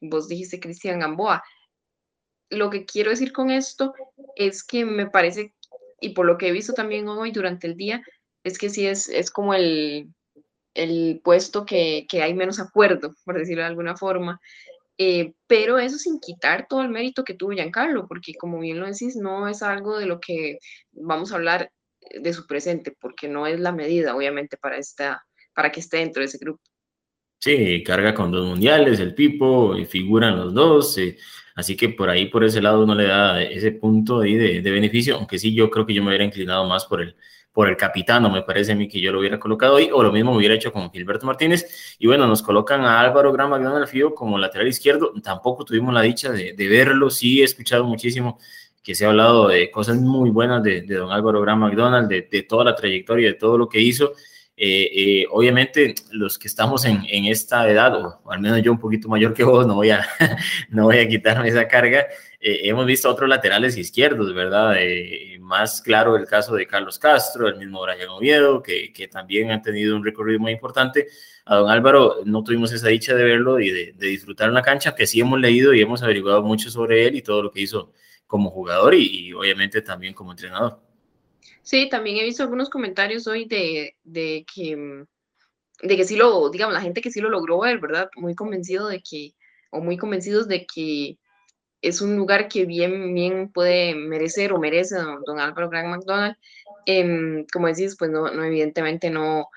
Vos 0.00 0.28
dijiste 0.28 0.60
Cristian 0.60 0.98
Gamboa 0.98 1.44
lo 2.50 2.70
que 2.70 2.84
quiero 2.84 3.10
decir 3.10 3.32
con 3.32 3.50
esto 3.50 3.94
es 4.36 4.64
que 4.64 4.84
me 4.84 5.08
parece, 5.08 5.54
y 6.00 6.10
por 6.10 6.26
lo 6.26 6.38
que 6.38 6.48
he 6.48 6.52
visto 6.52 6.72
también 6.72 7.08
hoy 7.08 7.30
durante 7.32 7.66
el 7.66 7.76
día, 7.76 8.02
es 8.44 8.58
que 8.58 8.70
sí 8.70 8.86
es, 8.86 9.08
es 9.08 9.30
como 9.30 9.54
el, 9.54 10.12
el 10.74 11.20
puesto 11.22 11.64
que, 11.64 12.06
que, 12.08 12.22
hay 12.22 12.34
menos 12.34 12.60
acuerdo, 12.60 13.14
por 13.24 13.38
decirlo 13.38 13.62
de 13.62 13.68
alguna 13.68 13.96
forma. 13.96 14.40
Eh, 14.96 15.32
pero 15.46 15.78
eso 15.78 15.96
sin 15.96 16.18
quitar 16.18 16.66
todo 16.68 16.82
el 16.82 16.88
mérito 16.88 17.24
que 17.24 17.34
tuvo 17.34 17.52
Giancarlo, 17.52 18.06
porque 18.08 18.34
como 18.34 18.58
bien 18.58 18.80
lo 18.80 18.86
decís, 18.86 19.16
no 19.16 19.48
es 19.48 19.62
algo 19.62 19.98
de 19.98 20.06
lo 20.06 20.20
que 20.20 20.58
vamos 20.92 21.32
a 21.32 21.36
hablar 21.36 21.70
de 22.20 22.32
su 22.32 22.46
presente, 22.46 22.96
porque 23.00 23.28
no 23.28 23.46
es 23.46 23.60
la 23.60 23.72
medida, 23.72 24.16
obviamente, 24.16 24.56
para, 24.56 24.78
esta, 24.78 25.24
para 25.54 25.70
que 25.70 25.80
esté 25.80 25.98
dentro 25.98 26.20
de 26.20 26.26
ese 26.26 26.38
grupo. 26.38 26.62
Sí, 27.40 27.84
carga 27.84 28.14
con 28.14 28.32
dos 28.32 28.46
mundiales, 28.46 28.98
el 28.98 29.14
Pipo, 29.14 29.76
y 29.76 29.84
figuran 29.84 30.36
los 30.36 30.52
dos. 30.52 30.98
Eh, 30.98 31.16
Así 31.58 31.76
que 31.76 31.88
por 31.88 32.08
ahí, 32.08 32.26
por 32.26 32.44
ese 32.44 32.62
lado, 32.62 32.84
uno 32.84 32.94
le 32.94 33.08
da 33.08 33.42
ese 33.42 33.72
punto 33.72 34.20
ahí 34.20 34.36
de, 34.36 34.62
de, 34.62 34.70
beneficio, 34.70 35.16
aunque 35.16 35.40
sí 35.40 35.52
yo 35.52 35.68
creo 35.70 35.84
que 35.84 35.92
yo 35.92 36.04
me 36.04 36.10
hubiera 36.10 36.24
inclinado 36.24 36.64
más 36.68 36.84
por 36.84 37.02
el, 37.02 37.16
por 37.58 37.68
el 37.68 37.76
capitano, 37.76 38.30
me 38.30 38.42
parece 38.42 38.70
a 38.70 38.76
mí 38.76 38.86
que 38.86 39.00
yo 39.00 39.10
lo 39.10 39.18
hubiera 39.18 39.40
colocado 39.40 39.78
ahí, 39.78 39.90
o 39.92 40.00
lo 40.00 40.12
mismo 40.12 40.32
hubiera 40.32 40.54
hecho 40.54 40.72
con 40.72 40.92
Gilberto 40.92 41.26
Martínez. 41.26 41.96
Y 41.98 42.06
bueno, 42.06 42.24
nos 42.28 42.40
colocan 42.40 42.84
a 42.84 43.00
Álvaro 43.00 43.32
Gran 43.32 43.52
al 43.52 43.88
Fío 43.88 44.14
como 44.14 44.38
lateral 44.38 44.68
izquierdo, 44.68 45.12
tampoco 45.24 45.64
tuvimos 45.64 45.92
la 45.92 46.02
dicha 46.02 46.30
de, 46.30 46.54
verlo, 46.68 47.10
sí 47.10 47.40
he 47.40 47.44
escuchado 47.44 47.82
muchísimo 47.82 48.38
que 48.80 48.94
se 48.94 49.04
ha 49.04 49.08
hablado 49.08 49.48
de 49.48 49.72
cosas 49.72 49.96
muy 49.96 50.30
buenas 50.30 50.62
de, 50.62 50.82
don 50.82 51.10
Álvaro 51.10 51.40
Gran 51.40 51.58
McDonald, 51.58 52.08
de, 52.08 52.42
toda 52.44 52.62
la 52.62 52.76
trayectoria, 52.76 53.26
de 53.26 53.34
todo 53.34 53.58
lo 53.58 53.68
que 53.68 53.80
hizo. 53.80 54.12
Eh, 54.56 54.90
eh, 54.94 55.26
obviamente 55.28 55.96
los 56.12 56.38
que 56.38 56.46
estamos 56.46 56.84
en, 56.84 57.04
en, 57.10 57.24
esta 57.24 57.68
edad, 57.68 57.92
o 57.96 58.30
al 58.30 58.38
menos 58.38 58.62
yo 58.62 58.70
un 58.70 58.78
poquito 58.78 59.08
mayor 59.08 59.34
que 59.34 59.42
vos, 59.42 59.66
no 59.66 59.74
voy 59.74 59.90
a, 59.90 60.06
no 60.70 60.84
voy 60.84 60.98
a 60.98 61.08
quitarme 61.08 61.48
esa 61.48 61.66
carga, 61.66 62.06
eh, 62.40 62.60
hemos 62.64 62.86
visto 62.86 63.10
otros 63.10 63.28
laterales 63.28 63.76
izquierdos, 63.76 64.32
¿verdad? 64.32 64.76
Más 65.48 65.80
claro 65.80 66.14
el 66.14 66.26
caso 66.26 66.54
de 66.54 66.66
Carlos 66.66 66.98
Castro, 66.98 67.48
el 67.48 67.56
mismo 67.56 67.80
Brian 67.80 68.10
Oviedo, 68.10 68.62
que, 68.62 68.92
que, 68.92 69.08
también 69.08 69.50
han 69.50 69.62
tenido 69.62 69.96
un 69.96 70.04
recorrido 70.04 70.38
muy 70.38 70.52
importante. 70.52 71.08
A 71.46 71.56
don 71.56 71.70
Álvaro 71.70 72.16
no 72.26 72.44
tuvimos 72.44 72.70
esa 72.70 72.88
dicha 72.88 73.14
de 73.14 73.24
verlo 73.24 73.58
y 73.58 73.70
de, 73.70 73.94
disfrutar 73.94 74.48
en 74.48 74.54
la 74.54 74.60
cancha, 74.60 74.94
que 74.94 75.06
sí 75.06 75.20
hemos 75.20 75.40
leído 75.40 75.72
y 75.72 75.80
hemos 75.80 76.02
averiguado 76.02 76.42
mucho 76.42 76.70
sobre 76.70 77.06
él 77.06 77.16
y 77.16 77.22
todo 77.22 77.42
lo 77.42 77.50
que 77.50 77.62
hizo 77.62 77.94
como 78.26 78.50
jugador 78.50 78.92
y, 78.92 79.28
y 79.28 79.32
obviamente 79.32 79.80
también 79.80 80.12
como 80.12 80.32
entrenador. 80.32 80.82
Sí, 81.62 81.88
también 81.88 82.18
he 82.18 82.24
visto 82.24 82.42
algunos 82.42 82.68
comentarios 82.68 83.26
hoy 83.26 83.46
de, 83.46 83.96
de, 84.04 84.44
que, 84.54 85.06
de 85.82 85.96
que 85.96 86.04
sí 86.04 86.16
lo, 86.16 86.50
digamos, 86.50 86.74
la 86.74 86.82
gente 86.82 87.00
que 87.00 87.10
sí 87.10 87.22
lo 87.22 87.30
logró 87.30 87.60
ver, 87.60 87.78
¿verdad? 87.78 88.10
Muy 88.16 88.34
convencido 88.34 88.86
de 88.86 89.00
que, 89.00 89.32
o 89.70 89.80
muy 89.80 89.96
convencidos 89.96 90.46
de 90.46 90.66
que 90.66 91.16
es 91.82 92.00
un 92.00 92.16
lugar 92.16 92.48
que 92.48 92.64
bien, 92.64 93.14
bien 93.14 93.50
puede 93.52 93.94
merecer 93.94 94.52
o 94.52 94.58
merece 94.58 94.96
don, 94.96 95.22
don 95.24 95.40
Álvaro 95.40 95.68
Gran 95.68 95.90
McDonald. 95.90 96.36
Eh, 96.86 97.44
como 97.52 97.66
decís, 97.66 97.96
pues 97.98 98.10
no, 98.10 98.30
no, 98.30 98.44
evidentemente 98.44 99.10
no, 99.10 99.48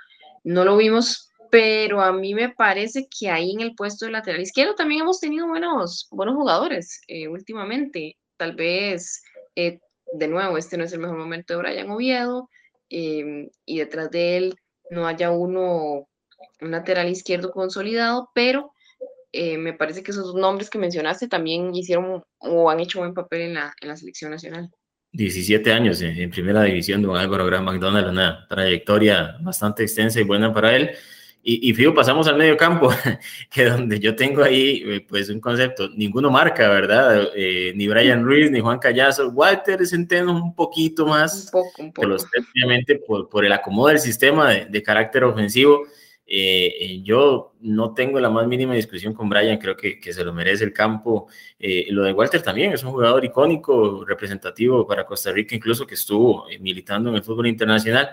no 0.44 0.66
lo 0.66 0.78
vimos, 0.78 1.32
pero 1.50 2.02
a 2.02 2.12
mí 2.12 2.34
me 2.34 2.50
parece 2.50 3.08
que 3.08 3.30
ahí 3.30 3.52
en 3.52 3.62
el 3.62 3.76
puesto 3.76 4.06
de 4.06 4.12
lateral 4.12 4.42
izquierdo 4.42 4.76
también 4.76 5.02
hemos 5.02 5.20
tenido 5.20 5.48
buenos, 5.48 6.08
buenos 6.12 6.36
jugadores 6.36 7.02
eh, 7.08 7.28
últimamente. 7.28 8.18
Tal 8.38 8.56
vez 8.56 9.24
eh, 9.56 9.80
de 10.14 10.28
nuevo, 10.28 10.58
este 10.58 10.78
no 10.78 10.84
es 10.84 10.94
el 10.94 11.00
mejor 11.00 11.18
momento 11.18 11.54
de 11.54 11.60
Brian 11.60 11.90
Oviedo, 11.90 12.50
eh, 12.90 13.50
y 13.66 13.80
detrás 13.80 14.12
de 14.12 14.38
él 14.38 14.56
no 14.90 15.08
haya 15.08 15.32
uno, 15.32 16.08
un 16.62 16.72
lateral 16.72 17.10
izquierdo 17.10 17.52
consolidado, 17.52 18.30
pero 18.34 18.74
eh, 19.32 19.58
me 19.58 19.74
parece 19.74 20.04
que 20.04 20.12
esos 20.12 20.36
nombres 20.36 20.70
que 20.70 20.78
mencionaste 20.78 21.28
también 21.28 21.74
hicieron 21.74 22.24
o 22.40 22.70
han 22.70 22.80
hecho 22.80 23.00
buen 23.00 23.14
papel 23.14 23.42
en 23.42 23.54
la, 23.56 23.74
en 23.80 23.88
la 23.88 23.96
selección 23.96 24.32
nacional. 24.32 24.70
17 25.14 25.74
años 25.74 26.02
en, 26.02 26.18
en 26.18 26.30
primera 26.30 26.64
división, 26.64 27.02
don 27.02 27.18
Álvaro 27.18 27.46
Gran 27.46 27.66
McDonald, 27.66 28.08
una 28.10 28.46
trayectoria 28.48 29.38
bastante 29.42 29.84
extensa 29.84 30.20
y 30.20 30.24
buena 30.24 30.54
para 30.54 30.76
él. 30.76 30.92
Y, 31.44 31.70
y 31.70 31.74
fijo, 31.74 31.94
pasamos 31.94 32.28
al 32.28 32.38
medio 32.38 32.56
campo, 32.56 32.90
que 33.50 33.66
donde 33.66 34.00
yo 34.00 34.16
tengo 34.16 34.44
ahí, 34.44 34.84
eh, 34.86 35.06
pues, 35.08 35.28
un 35.30 35.40
concepto, 35.40 35.90
ninguno 35.90 36.30
marca, 36.30 36.70
¿verdad? 36.70 37.30
Eh, 37.36 37.74
ni 37.76 37.88
Brian 37.88 38.24
Ruiz, 38.24 38.52
ni 38.52 38.60
Juan 38.60 38.78
Callazo, 38.78 39.30
Walter 39.30 39.86
Centeno 39.88 40.34
un 40.34 40.54
poquito 40.54 41.08
más, 41.08 41.46
un 41.46 41.52
poco, 41.52 41.82
un 41.82 41.94
poco. 41.94 42.08
pero 42.32 42.46
obviamente 42.54 43.02
por, 43.08 43.28
por, 43.28 43.44
el 43.44 43.52
acomodo 43.52 43.88
del 43.88 44.00
sistema 44.00 44.52
de, 44.52 44.66
de 44.66 44.84
carácter 44.84 45.24
ofensivo, 45.24 45.88
eh, 46.26 47.02
yo 47.04 47.56
no 47.62 47.94
tengo 47.94 48.20
la 48.20 48.30
más 48.30 48.48
mínima 48.48 48.74
discusión 48.74 49.14
con 49.14 49.30
Brian, 49.30 49.58
creo 49.58 49.76
que, 49.76 50.00
se 50.02 50.24
lo 50.24 50.34
merece 50.34 50.64
el 50.64 50.74
campo. 50.74 51.28
Eh, 51.60 51.88
lo 51.90 52.04
de 52.04 52.14
Walter 52.14 52.42
también 52.42 52.72
es 52.74 52.84
un 52.84 52.92
jugador 52.92 53.24
icónico, 53.26 54.06
representativo 54.06 54.88
para 54.88 55.06
Costa 55.06 55.32
Rica, 55.32 55.56
incluso 55.56 55.86
que 55.86 55.96
estuvo 55.96 56.50
eh, 56.50 56.60
militando 56.60 57.10
en 57.10 57.18
el 57.18 57.24
fútbol 57.24 57.48
internacional. 57.48 58.12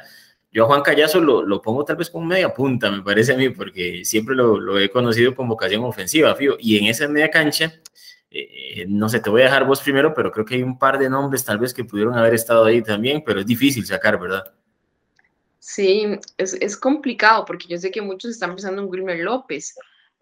Yo 0.51 0.65
a 0.65 0.67
Juan 0.67 0.83
Callazo 0.83 1.21
lo, 1.21 1.63
pongo 1.63 1.85
tal 1.85 1.97
vez 1.97 2.11
como 2.11 2.27
media 2.27 2.53
punta, 2.55 2.91
me 2.91 3.03
parece 3.03 3.35
a 3.35 3.37
mí, 3.37 3.51
porque 3.51 4.05
siempre 4.05 4.35
lo, 4.35 4.79
he 4.79 4.91
conocido 4.91 5.35
con 5.35 5.49
vocación 5.49 5.85
ofensiva, 5.85 6.35
Fío. 6.35 6.57
Y 6.59 6.79
en 6.79 6.87
esa 6.87 7.07
media 7.07 7.31
cancha, 7.31 7.73
eh, 8.31 8.87
no 8.89 9.09
sé, 9.09 9.21
te 9.21 9.31
voy 9.31 9.43
a 9.43 9.45
dejar 9.45 9.67
vos 9.67 9.81
primero, 9.81 10.15
pero 10.15 10.33
creo 10.33 10.45
que 10.45 10.57
hay 10.57 10.63
un 10.63 10.79
par 10.79 10.99
de 10.99 11.11
nombres 11.11 11.45
tal 11.45 11.59
vez 11.59 11.75
que 11.75 11.85
pudieron 11.85 12.15
haber 12.17 12.35
estado 12.35 12.65
ahí 12.65 12.83
también, 12.83 13.23
pero 13.25 13.41
es 13.41 13.47
difícil 13.47 13.87
sacar, 13.87 14.19
¿verdad? 14.19 14.45
Sí, 15.59 16.07
es, 16.37 16.55
es 16.55 16.77
complicado, 16.77 17.45
porque 17.45 17.67
yo 17.69 17.79
sé 17.79 17.91
que 17.91 18.01
muchos 18.01 18.31
están 18.31 18.55
pensando 18.55 18.83
en 18.83 18.89
Wilmer 18.89 19.19
López, 19.19 19.75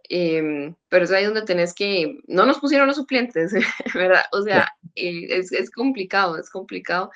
eh, 0.08 0.72
pero 0.88 1.04
es 1.04 1.10
ahí 1.10 1.24
donde 1.24 1.42
tenés 1.42 1.74
que, 1.74 2.18
no 2.26 2.46
nos 2.46 2.58
pusieron 2.58 2.86
los 2.86 2.96
suplentes, 2.96 3.52
¿verdad? 3.94 4.24
O 4.32 4.42
sea, 4.42 4.68
es, 4.94 5.52
es, 5.52 5.70
complicado, 5.70 6.38
es 6.38 6.48
complicado. 6.50 7.10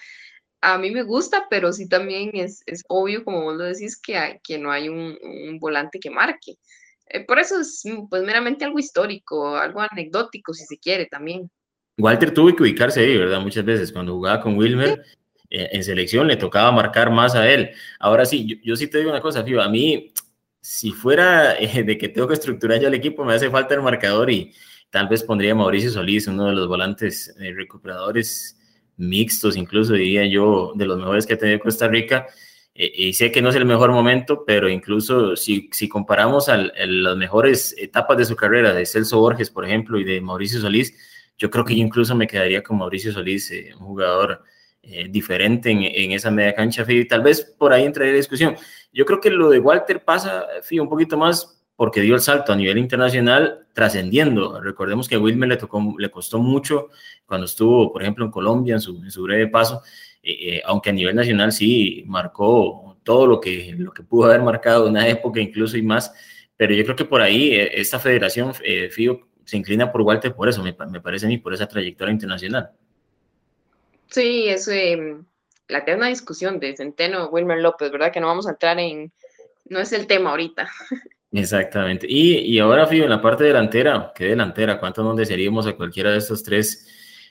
A 0.61 0.77
mí 0.77 0.91
me 0.91 1.03
gusta, 1.03 1.47
pero 1.49 1.73
sí 1.73 1.89
también 1.89 2.31
es, 2.35 2.62
es 2.67 2.85
obvio, 2.89 3.25
como 3.25 3.43
vos 3.43 3.57
lo 3.57 3.65
decís, 3.65 3.99
que, 3.99 4.17
hay, 4.17 4.41
que 4.45 4.59
no 4.59 4.71
hay 4.71 4.89
un, 4.89 5.19
un 5.23 5.59
volante 5.59 5.99
que 5.99 6.11
marque. 6.11 6.59
Eh, 7.07 7.25
por 7.25 7.39
eso 7.39 7.61
es 7.61 7.83
pues 8.09 8.23
meramente 8.23 8.65
algo 8.65 8.79
histórico, 8.79 9.57
algo 9.57 9.81
anecdótico, 9.81 10.53
si 10.55 10.65
se 10.67 10.79
quiere 10.79 11.07
también. 11.07 11.50
Walter 11.99 12.33
tuvo 12.33 12.55
que 12.55 12.62
ubicarse 12.62 13.00
ahí, 13.00 13.17
¿verdad? 13.17 13.41
Muchas 13.41 13.65
veces 13.65 13.93
cuando 13.93 14.15
jugaba 14.15 14.41
con 14.41 14.57
Wilmer 14.57 14.91
eh, 14.91 15.03
en 15.50 15.85
selección 15.85 16.28
le 16.28 16.37
tocaba 16.37 16.71
marcar 16.73 17.11
más 17.11 17.35
a 17.35 17.50
él. 17.50 17.71
Ahora 17.99 18.25
sí, 18.25 18.61
yo, 18.64 18.76
sí 18.76 18.87
te 18.87 18.99
digo 18.99 19.11
una 19.11 19.21
cosa, 19.21 19.42
Fío, 19.42 19.61
a 19.61 19.69
mí, 19.69 20.12
si 20.61 20.92
fuera 20.92 21.54
eh, 21.61 21.83
de 21.83 21.99
que 21.99 22.09
tengo 22.09 22.28
que 22.28 22.35
estructurar 22.35 22.80
yo 22.80 22.88
el 22.88 22.95
equipo, 22.95 23.25
me 23.25 23.35
hace 23.35 23.50
falta 23.50 23.75
el 23.75 23.83
marcador 23.83 24.30
y 24.30 24.52
tal 24.90 25.09
vez 25.09 25.23
pondría 25.23 25.54
Mauricio 25.54 25.90
Solís, 25.90 26.26
uno 26.26 26.47
de 26.47 26.52
los 26.52 26.69
volantes 26.69 27.35
recuperadores 27.38 28.57
mixtos, 28.97 29.57
incluso 29.57 29.95
diría 29.95 30.26
yo, 30.26 30.73
de 30.75 30.87
los 30.87 30.99
mejores 30.99 31.26
que 31.26 31.35
ha 31.35 31.38
tenido 31.38 31.61
Costa 31.61 31.88
Rica 31.88 32.26
eh, 32.75 32.92
y 32.95 33.12
sé 33.14 33.33
que 33.33 33.42
no 33.42 33.50
es 33.50 33.57
el 33.57 33.64
mejor 33.66 33.92
momento, 33.92 34.45
pero 34.47 34.69
incluso 34.69 35.37
si, 35.37 35.69
si 35.73 35.88
comparamos 35.88 36.49
a 36.49 36.57
las 36.57 37.16
mejores 37.16 37.75
etapas 37.78 38.16
de 38.16 38.25
su 38.25 38.37
carrera, 38.37 38.73
de 38.73 38.87
Celso 38.87 39.19
Borges, 39.21 39.50
por 39.50 39.64
ejemplo, 39.66 39.99
y 39.99 40.04
de 40.04 40.21
Mauricio 40.21 40.61
Solís, 40.61 40.95
yo 41.37 41.50
creo 41.50 41.64
que 41.64 41.75
yo 41.76 41.83
incluso 41.83 42.14
me 42.14 42.26
quedaría 42.26 42.62
con 42.62 42.78
Mauricio 42.78 43.12
Solís, 43.12 43.50
eh, 43.50 43.73
un 43.78 43.87
jugador 43.87 44.45
eh, 44.82 45.08
diferente 45.08 45.70
en, 45.70 45.82
en, 45.82 46.12
esa 46.12 46.30
media 46.30 46.54
cancha, 46.54 46.84
y 46.88 47.06
tal 47.06 47.22
vez 47.22 47.42
por 47.58 47.72
ahí 47.72 47.84
entraría 47.84 48.14
discusión. 48.14 48.56
Yo 48.92 49.04
creo 49.04 49.20
que 49.20 49.30
lo 49.30 49.50
de 49.50 49.60
Walter 49.60 50.04
pasa, 50.04 50.46
Fí, 50.62 50.78
un 50.78 50.88
poquito 50.88 51.16
más 51.16 51.60
porque 51.80 52.02
dio 52.02 52.14
el 52.14 52.20
salto 52.20 52.52
a 52.52 52.56
nivel 52.56 52.76
internacional 52.76 53.66
trascendiendo. 53.72 54.60
Recordemos 54.60 55.08
que 55.08 55.14
a 55.14 55.18
Wilmer 55.18 55.49
le, 55.49 55.56
tocó, 55.56 55.94
le 55.99 56.10
costó 56.10 56.38
mucho 56.38 56.88
cuando 57.25 57.46
estuvo, 57.46 57.90
por 57.90 58.02
ejemplo, 58.02 58.22
en 58.22 58.30
Colombia, 58.30 58.75
en 58.75 58.82
su, 58.82 59.02
en 59.02 59.10
su 59.10 59.22
breve 59.22 59.46
paso, 59.46 59.80
eh, 60.22 60.56
eh, 60.56 60.62
aunque 60.66 60.90
a 60.90 60.92
nivel 60.92 61.16
nacional 61.16 61.52
sí 61.52 62.04
marcó 62.06 62.99
todo 63.02 63.26
lo 63.26 63.40
que, 63.40 63.75
lo 63.78 63.92
que 63.92 64.02
pudo 64.02 64.26
haber 64.26 64.42
marcado 64.42 64.88
una 64.88 65.08
época 65.08 65.40
incluso 65.40 65.78
y 65.78 65.82
más, 65.82 66.12
pero 66.54 66.75
yo 66.75 66.84
creo 66.84 66.96
que 66.96 67.06
por 67.06 67.22
ahí 67.22 67.54
eh, 67.54 67.70
esta 67.80 67.99
federación, 67.99 68.52
FIO, 68.90 69.28
se 69.46 69.56
inclina 69.56 69.90
por 69.90 70.02
Walter 70.02 70.34
por 70.34 70.50
eso, 70.50 70.62
me, 70.62 70.76
me, 70.90 71.00
parece 71.00 71.25
a 71.25 71.28
mí, 71.30 71.38
por 71.38 71.54
esa 71.54 71.66
trayectoria 71.66 72.12
internacional. 72.12 72.72
Sí, 74.11 74.49
es 74.49 74.69
la 75.69 75.79
eterna 75.79 76.09
discusión 76.09 76.59
de 76.59 76.76
Centeno, 76.76 77.29
Wilmer 77.29 77.59
López, 77.59 77.90
¿verdad? 77.90 78.12
Que 78.12 78.21
no 78.21 78.26
vamos 78.26 78.47
a 78.47 78.50
entrar 78.50 78.79
en, 78.79 79.12
no 79.67 79.79
es 79.79 79.93
el 79.93 80.07
tema 80.07 80.31
ahorita. 80.31 80.69
Exactamente. 81.33 82.07
Y, 82.09 82.38
y 82.38 82.59
ahora, 82.59 82.87
Fío, 82.87 83.05
en 83.05 83.11
la 83.11 83.23
parte 83.23 83.45
delantera, 83.45 84.12
¿qué 84.14 84.25
delantera? 84.25 84.81
¿Cuánto 84.81 85.05
nos 85.05 85.17
desearíamos 85.17 85.67
a 85.67 85.76
cualquiera 85.76 86.11
de 86.11 86.19
estos 86.19 86.43
tres 86.43 86.88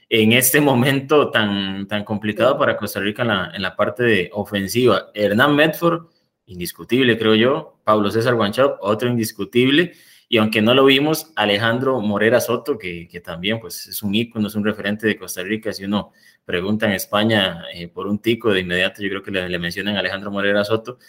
en 0.10 0.34
este 0.34 0.60
momento 0.60 1.30
tan, 1.30 1.88
tan 1.88 2.04
complicado 2.04 2.58
para 2.58 2.76
Costa 2.76 3.00
Rica 3.00 3.22
en 3.22 3.28
la, 3.28 3.52
en 3.54 3.62
la 3.62 3.76
parte 3.76 4.04
de 4.04 4.30
ofensiva. 4.34 5.12
Hernán 5.14 5.56
Medford, 5.56 6.08
indiscutible 6.48 7.18
creo 7.18 7.36
yo, 7.36 7.80
Pablo 7.84 8.10
César 8.10 8.34
Guanchop, 8.34 8.78
otro 8.82 9.08
indiscutible, 9.08 9.94
y 10.30 10.38
aunque 10.38 10.62
no 10.62 10.76
lo 10.76 10.86
vimos, 10.86 11.32
Alejandro 11.36 12.00
Morera 12.00 12.40
Soto, 12.40 12.78
que, 12.78 13.08
que 13.08 13.20
también 13.20 13.60
pues, 13.60 13.88
es 13.88 14.04
un 14.04 14.14
ícono, 14.14 14.48
es 14.48 14.54
un 14.54 14.64
referente 14.64 15.08
de 15.08 15.18
Costa 15.18 15.42
Rica, 15.42 15.74
si 15.74 15.86
uno 15.86 16.14
pregunta 16.46 16.86
en 16.86 16.94
España 16.94 17.64
eh, 17.74 17.88
por 17.88 18.06
un 18.06 18.20
tico, 18.20 18.54
de 18.54 18.60
inmediato 18.60 19.02
yo 19.02 19.10
creo 19.10 19.24
que 19.24 19.32
le, 19.32 19.50
le 19.50 19.60
mencionan 19.60 19.96
a 19.96 20.00
Alejandro 20.00 20.30
Morera 20.30 20.64
Soto, 20.64 21.00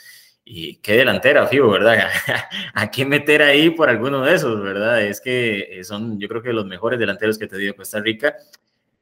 y 0.42 0.76
qué 0.76 0.94
delantera, 0.94 1.46
Fibo, 1.46 1.70
¿verdad? 1.70 2.08
¿A 2.74 2.90
quién 2.90 3.10
meter 3.10 3.42
ahí 3.42 3.70
por 3.70 3.90
alguno 3.90 4.22
de 4.22 4.34
esos, 4.34 4.60
verdad? 4.62 5.02
Es 5.02 5.20
que 5.20 5.80
son, 5.84 6.18
yo 6.18 6.26
creo 6.26 6.42
que 6.42 6.52
los 6.52 6.64
mejores 6.64 6.98
delanteros 6.98 7.38
que 7.38 7.46
te 7.46 7.58
dio 7.58 7.76
Costa 7.76 8.00
Rica 8.00 8.34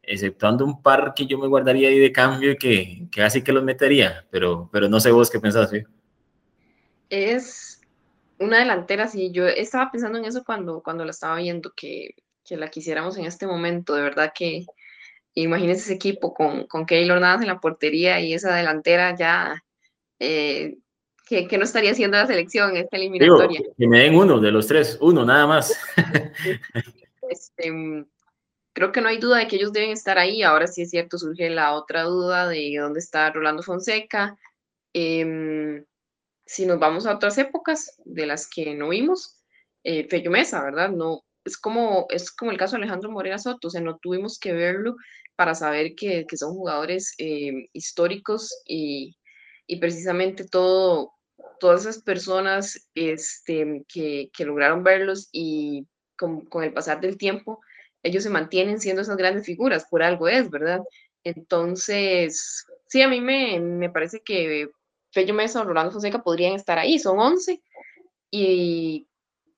exceptuando 0.02 0.64
un 0.64 0.82
par 0.82 1.12
que 1.14 1.26
yo 1.26 1.38
me 1.38 1.46
guardaría 1.46 1.88
ahí 1.88 1.98
de 1.98 2.12
cambio 2.12 2.52
y 2.52 2.56
que, 2.56 3.06
que 3.10 3.22
así 3.22 3.42
que 3.42 3.52
los 3.52 3.62
metería, 3.62 4.26
pero, 4.30 4.68
pero 4.72 4.88
no 4.88 4.98
sé 5.00 5.10
vos 5.10 5.30
qué 5.30 5.38
pensás, 5.38 5.70
¿sí? 5.70 5.82
Es 7.10 7.67
una 8.38 8.58
delantera, 8.58 9.08
sí, 9.08 9.30
yo 9.32 9.46
estaba 9.46 9.90
pensando 9.90 10.18
en 10.18 10.24
eso 10.24 10.44
cuando, 10.44 10.82
cuando 10.82 11.04
la 11.04 11.10
estaba 11.10 11.36
viendo, 11.36 11.72
que, 11.74 12.14
que 12.44 12.56
la 12.56 12.68
quisiéramos 12.68 13.16
en 13.16 13.24
este 13.24 13.46
momento, 13.46 13.94
de 13.94 14.02
verdad 14.02 14.32
que 14.34 14.64
imagínense 15.34 15.82
ese 15.82 15.94
equipo 15.94 16.34
con, 16.34 16.66
con 16.66 16.86
Keylor 16.86 17.20
Navas 17.20 17.42
en 17.42 17.48
la 17.48 17.60
portería 17.60 18.20
y 18.20 18.34
esa 18.34 18.54
delantera 18.54 19.16
ya... 19.16 19.62
Eh, 20.18 20.78
que, 21.26 21.46
que, 21.46 21.58
no 21.58 21.64
estaría 21.64 21.90
haciendo 21.90 22.16
la 22.16 22.26
selección 22.26 22.74
esta 22.74 22.96
eliminatoria. 22.96 23.60
que 23.76 23.86
me 23.86 24.00
den 24.00 24.14
uno 24.14 24.40
de 24.40 24.50
los 24.50 24.66
tres, 24.66 24.96
uno 25.00 25.24
nada 25.24 25.46
más. 25.46 25.78
Este, 27.30 27.70
creo 28.72 28.90
que 28.90 29.00
no 29.00 29.08
hay 29.08 29.18
duda 29.18 29.38
de 29.38 29.48
que 29.48 29.56
ellos 29.56 29.72
deben 29.72 29.90
estar 29.90 30.18
ahí. 30.18 30.42
Ahora 30.42 30.66
sí 30.66 30.82
es 30.82 30.90
cierto, 30.90 31.18
surge 31.18 31.50
la 31.50 31.74
otra 31.74 32.04
duda 32.04 32.48
de 32.48 32.76
dónde 32.80 33.00
está 33.00 33.30
Rolando 33.30 33.62
Fonseca. 33.62 34.38
Em, 34.92 35.84
si 36.48 36.64
nos 36.64 36.78
vamos 36.78 37.06
a 37.06 37.14
otras 37.14 37.36
épocas 37.36 38.00
de 38.06 38.24
las 38.24 38.48
que 38.48 38.74
no 38.74 38.88
vimos, 38.88 39.38
eh, 39.84 40.08
Fello 40.08 40.30
Mesa, 40.30 40.64
¿verdad? 40.64 40.88
No, 40.88 41.22
es 41.44 41.58
como, 41.58 42.06
es 42.08 42.32
como 42.32 42.50
el 42.50 42.56
caso 42.56 42.76
de 42.76 42.82
Alejandro 42.82 43.10
Morera 43.10 43.38
Soto, 43.38 43.68
o 43.68 43.70
sea, 43.70 43.82
no 43.82 43.98
tuvimos 43.98 44.38
que 44.38 44.54
verlo 44.54 44.96
para 45.36 45.54
saber 45.54 45.94
que, 45.94 46.26
que 46.26 46.36
son 46.38 46.54
jugadores 46.54 47.14
eh, 47.18 47.68
históricos 47.74 48.62
y, 48.66 49.18
y, 49.66 49.76
precisamente 49.78 50.48
todo, 50.48 51.12
todas 51.60 51.82
esas 51.82 52.02
personas 52.02 52.88
este, 52.94 53.84
que, 53.86 54.30
que 54.34 54.44
lograron 54.46 54.82
verlos 54.82 55.28
y 55.30 55.86
con, 56.16 56.46
con 56.46 56.64
el 56.64 56.72
pasar 56.72 57.02
del 57.02 57.18
tiempo, 57.18 57.60
ellos 58.02 58.22
se 58.22 58.30
mantienen 58.30 58.80
siendo 58.80 59.02
esas 59.02 59.18
grandes 59.18 59.44
figuras, 59.44 59.86
por 59.90 60.02
algo 60.02 60.28
es, 60.28 60.48
¿verdad? 60.48 60.80
Entonces, 61.24 62.64
sí, 62.86 63.02
a 63.02 63.08
mí 63.08 63.20
me, 63.20 63.60
me 63.60 63.90
parece 63.90 64.22
que 64.24 64.70
Fello 65.10 65.34
Mesa 65.34 65.60
o 65.60 65.64
Rolando 65.64 65.92
Fonseca 65.92 66.22
podrían 66.22 66.54
estar 66.54 66.78
ahí, 66.78 66.98
son 66.98 67.18
11, 67.18 67.62
y 68.30 69.08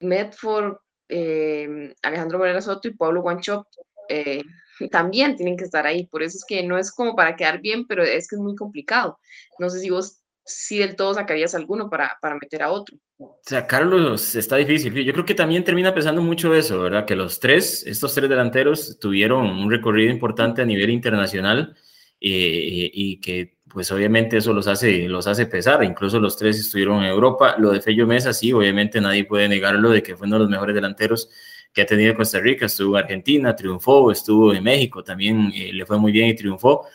Medford, 0.00 0.76
eh, 1.09 1.95
Alejandro 2.02 2.38
Morera 2.38 2.61
Soto 2.61 2.88
y 2.88 2.95
Pablo 2.95 3.23
Guanchop 3.23 3.66
eh, 4.09 4.42
también 4.90 5.37
tienen 5.37 5.57
que 5.57 5.64
estar 5.64 5.87
ahí, 5.87 6.07
por 6.07 6.23
eso 6.23 6.37
es 6.38 6.45
que 6.47 6.62
no 6.62 6.78
es 6.78 6.92
como 6.92 7.14
para 7.14 7.37
quedar 7.37 7.61
bien, 7.61 7.87
pero 7.87 8.02
es 8.02 8.28
que 8.28 8.37
es 8.37 8.40
muy 8.40 8.54
complicado. 8.54 9.19
No 9.59 9.69
sé 9.71 9.80
si 9.80 9.90
vos 9.90 10.21
si 10.45 10.78
del 10.78 10.97
todo 10.97 11.14
sacarías 11.14 11.54
alguno 11.54 11.88
para, 11.88 12.19
para 12.21 12.37
meter 12.37 12.62
a 12.62 12.73
otro. 12.73 12.97
Sacarlos 13.42 14.35
está 14.35 14.57
difícil. 14.57 14.92
Yo 15.04 15.12
creo 15.12 15.25
que 15.25 15.35
también 15.35 15.62
termina 15.62 15.95
pensando 15.95 16.23
mucho 16.23 16.54
eso, 16.54 16.80
¿verdad? 16.80 17.04
Que 17.04 17.14
los 17.14 17.38
tres, 17.38 17.87
estos 17.87 18.14
tres 18.14 18.28
delanteros 18.28 18.99
tuvieron 18.99 19.47
un 19.47 19.71
recorrido 19.71 20.11
importante 20.11 20.62
a 20.62 20.64
nivel 20.64 20.90
internacional 20.90 21.76
eh, 22.21 22.90
y 22.92 23.21
que 23.21 23.59
pues 23.73 23.91
obviamente 23.93 24.37
eso 24.37 24.53
los 24.53 24.67
hace, 24.67 25.09
los 25.09 25.27
hace 25.27 25.47
pesar. 25.47 25.83
Incluso 25.85 26.19
los 26.21 26.37
tres 26.37 26.59
estuvieron 26.59 27.05
en 27.05 27.11
Europa. 27.11 27.57
Lo 27.59 27.71
de 27.71 27.81
Fello 27.81 28.07
Mesa, 28.07 28.33
sí, 28.33 28.53
obviamente 28.53 29.00
nadie 29.00 29.25
puede 29.25 29.49
negarlo 29.49 29.91
de 29.91 30.03
que 30.03 30.17
fue 30.17 30.27
uno 30.27 30.37
de 30.37 30.41
los 30.41 30.50
mejores 30.50 30.75
delanteros 30.75 31.31
que 31.73 31.83
ha 31.83 31.87
tenido 31.87 32.15
Costa 32.15 32.41
Rica. 32.41 32.67
Estuvo 32.67 32.99
en 32.99 33.05
Argentina, 33.05 33.55
triunfó, 33.57 34.11
estuvo 34.11 34.53
en 34.53 34.65
México, 34.65 35.03
también 35.05 35.53
eh, 35.55 35.73
le 35.73 35.87
fue 35.87 35.99
muy 35.99 36.12
bien 36.12 36.29
y 36.29 36.35
triunfó 36.35 36.87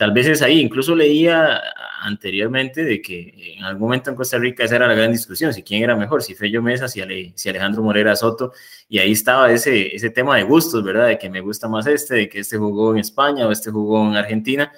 tal 0.00 0.12
vez 0.12 0.26
es 0.28 0.40
ahí. 0.40 0.60
Incluso 0.60 0.94
leía 0.96 1.60
anteriormente 2.00 2.82
de 2.84 3.02
que 3.02 3.54
en 3.58 3.64
algún 3.64 3.82
momento 3.82 4.08
en 4.08 4.16
Costa 4.16 4.38
Rica 4.38 4.64
esa 4.64 4.76
era 4.76 4.88
la 4.88 4.94
gran 4.94 5.12
discusión, 5.12 5.52
si 5.52 5.62
quién 5.62 5.82
era 5.82 5.94
mejor, 5.94 6.22
si 6.22 6.34
Fello 6.34 6.62
Mesa, 6.62 6.88
si, 6.88 7.02
si 7.34 7.48
Alejandro 7.50 7.82
Morera 7.82 8.16
Soto, 8.16 8.54
y 8.88 8.98
ahí 8.98 9.12
estaba 9.12 9.52
ese, 9.52 9.94
ese 9.94 10.08
tema 10.08 10.38
de 10.38 10.44
gustos, 10.44 10.82
¿verdad? 10.82 11.08
De 11.08 11.18
que 11.18 11.28
me 11.28 11.42
gusta 11.42 11.68
más 11.68 11.86
este, 11.86 12.14
de 12.14 12.28
que 12.30 12.38
este 12.38 12.56
jugó 12.56 12.92
en 12.92 13.00
España 13.00 13.46
o 13.46 13.52
este 13.52 13.70
jugó 13.70 14.08
en 14.08 14.16
Argentina. 14.16 14.72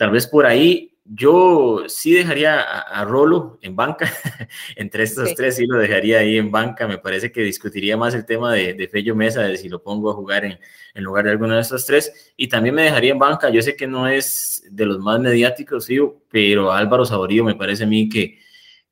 Tal 0.00 0.12
vez 0.12 0.26
por 0.26 0.46
ahí 0.46 0.96
yo 1.04 1.82
sí 1.86 2.14
dejaría 2.14 2.58
a, 2.58 3.04
Rolo 3.04 3.58
en 3.60 3.76
banca, 3.76 4.10
entre 4.76 5.02
estos 5.02 5.34
tres 5.34 5.56
sí 5.56 5.66
lo 5.66 5.76
dejaría 5.76 6.20
ahí 6.20 6.38
en 6.38 6.50
banca, 6.50 6.88
me 6.88 6.96
parece 6.96 7.30
que 7.30 7.42
discutiría 7.42 7.98
más 7.98 8.14
el 8.14 8.24
tema 8.24 8.54
de, 8.54 8.72
de 8.72 8.88
Fello 8.88 9.14
Mesa, 9.14 9.42
de 9.42 9.58
si 9.58 9.68
lo 9.68 9.82
pongo 9.82 10.10
a 10.10 10.14
jugar 10.14 10.46
en, 10.46 10.58
en, 10.94 11.04
lugar 11.04 11.26
de 11.26 11.32
alguno 11.32 11.54
de 11.54 11.60
estos 11.60 11.84
tres, 11.84 12.32
y 12.34 12.48
también 12.48 12.76
me 12.76 12.84
dejaría 12.84 13.12
en 13.12 13.18
banca, 13.18 13.50
yo 13.50 13.60
sé 13.60 13.76
que 13.76 13.86
no 13.86 14.08
es 14.08 14.64
de 14.70 14.86
los 14.86 15.00
más 15.00 15.20
mediáticos, 15.20 15.84
sí, 15.84 15.98
pero 16.30 16.72
Álvaro 16.72 17.04
Saborío 17.04 17.44
me 17.44 17.54
parece 17.54 17.84
a 17.84 17.86
mí 17.86 18.08
que, 18.08 18.38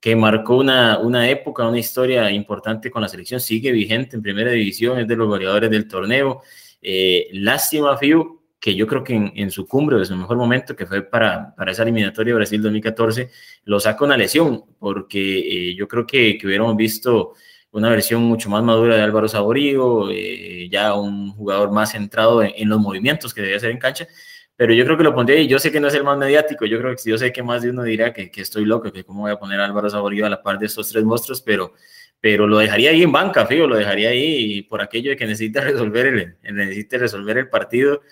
que 0.00 0.14
marcó 0.14 0.58
una, 0.58 0.98
una 0.98 1.30
época, 1.30 1.66
una 1.66 1.78
historia 1.78 2.30
importante 2.30 2.90
con 2.90 3.00
la 3.00 3.08
selección, 3.08 3.40
sigue 3.40 3.72
vigente 3.72 4.14
en 4.14 4.20
primera 4.20 4.50
división, 4.50 4.98
es 4.98 5.08
de 5.08 5.16
los 5.16 5.26
goleadores 5.26 5.70
del 5.70 5.88
torneo, 5.88 6.42
eh, 6.82 7.28
lástima, 7.32 7.96
Fío, 7.96 8.37
que 8.60 8.74
yo 8.74 8.86
creo 8.86 9.04
que 9.04 9.14
en, 9.14 9.50
su 9.50 9.66
cumbre, 9.66 9.98
de 9.98 10.04
su 10.04 10.16
mejor 10.16 10.36
momento, 10.36 10.74
que 10.74 10.86
fue 10.86 11.02
para, 11.02 11.54
para 11.54 11.72
esa 11.72 11.84
eliminatoria 11.84 12.32
de 12.32 12.38
Brasil 12.38 12.60
2014, 12.60 13.30
lo 13.64 13.78
saca 13.78 14.04
una 14.04 14.16
lesión, 14.16 14.64
porque 14.78 15.70
eh, 15.70 15.74
yo 15.76 15.86
creo 15.86 16.06
que, 16.06 16.36
que, 16.38 16.46
hubiéramos 16.46 16.76
visto 16.76 17.34
una 17.70 17.90
versión 17.90 18.22
mucho 18.22 18.50
más 18.50 18.62
madura 18.64 18.96
de 18.96 19.02
Álvaro 19.02 19.28
Saborío, 19.28 20.10
eh, 20.10 20.68
ya 20.70 20.94
un 20.94 21.32
jugador 21.32 21.70
más 21.70 21.92
centrado 21.92 22.42
en, 22.42 22.68
los 22.68 22.80
movimientos 22.80 23.32
que 23.32 23.42
debía 23.42 23.58
hacer 23.58 23.70
en 23.70 23.78
cancha, 23.78 24.08
pero 24.56 24.74
yo 24.74 24.84
creo 24.84 24.96
que 24.96 25.04
lo 25.04 25.14
pondría, 25.14 25.40
y 25.40 25.46
yo 25.46 25.60
sé 25.60 25.70
que 25.70 25.78
no 25.78 25.86
es 25.86 25.94
el 25.94 26.02
más 26.02 26.18
mediático, 26.18 26.66
yo 26.66 26.78
creo 26.80 26.96
que 26.96 27.10
yo 27.10 27.16
sé 27.16 27.32
que 27.32 27.44
más 27.44 27.62
de 27.62 27.70
uno 27.70 27.84
dirá 27.84 28.12
que, 28.12 28.30
que 28.30 28.40
estoy 28.40 28.64
loco, 28.64 28.90
que 28.90 29.04
cómo 29.04 29.22
voy 29.22 29.30
a 29.30 29.38
poner 29.38 29.60
a 29.60 29.66
Álvaro 29.66 29.88
Saborío 29.88 30.26
a 30.26 30.30
la 30.30 30.42
par 30.42 30.58
de 30.58 30.66
estos 30.66 30.88
tres 30.88 31.04
monstruos, 31.04 31.42
pero 31.42 31.74
pero 32.20 32.48
lo 32.48 32.58
dejaría 32.58 32.90
ahí 32.90 33.02
en 33.02 33.12
banca, 33.12 33.46
fío, 33.46 33.66
lo 33.66 33.76
dejaría 33.76 34.08
ahí 34.10 34.62
por 34.62 34.82
aquello 34.82 35.10
de 35.10 35.16
que 35.16 35.26
necesita 35.26 35.60
resolver 35.62 36.06
el, 36.06 36.36
necesite 36.52 36.98
resolver 36.98 37.38
el 37.38 37.48
partido 37.48 38.02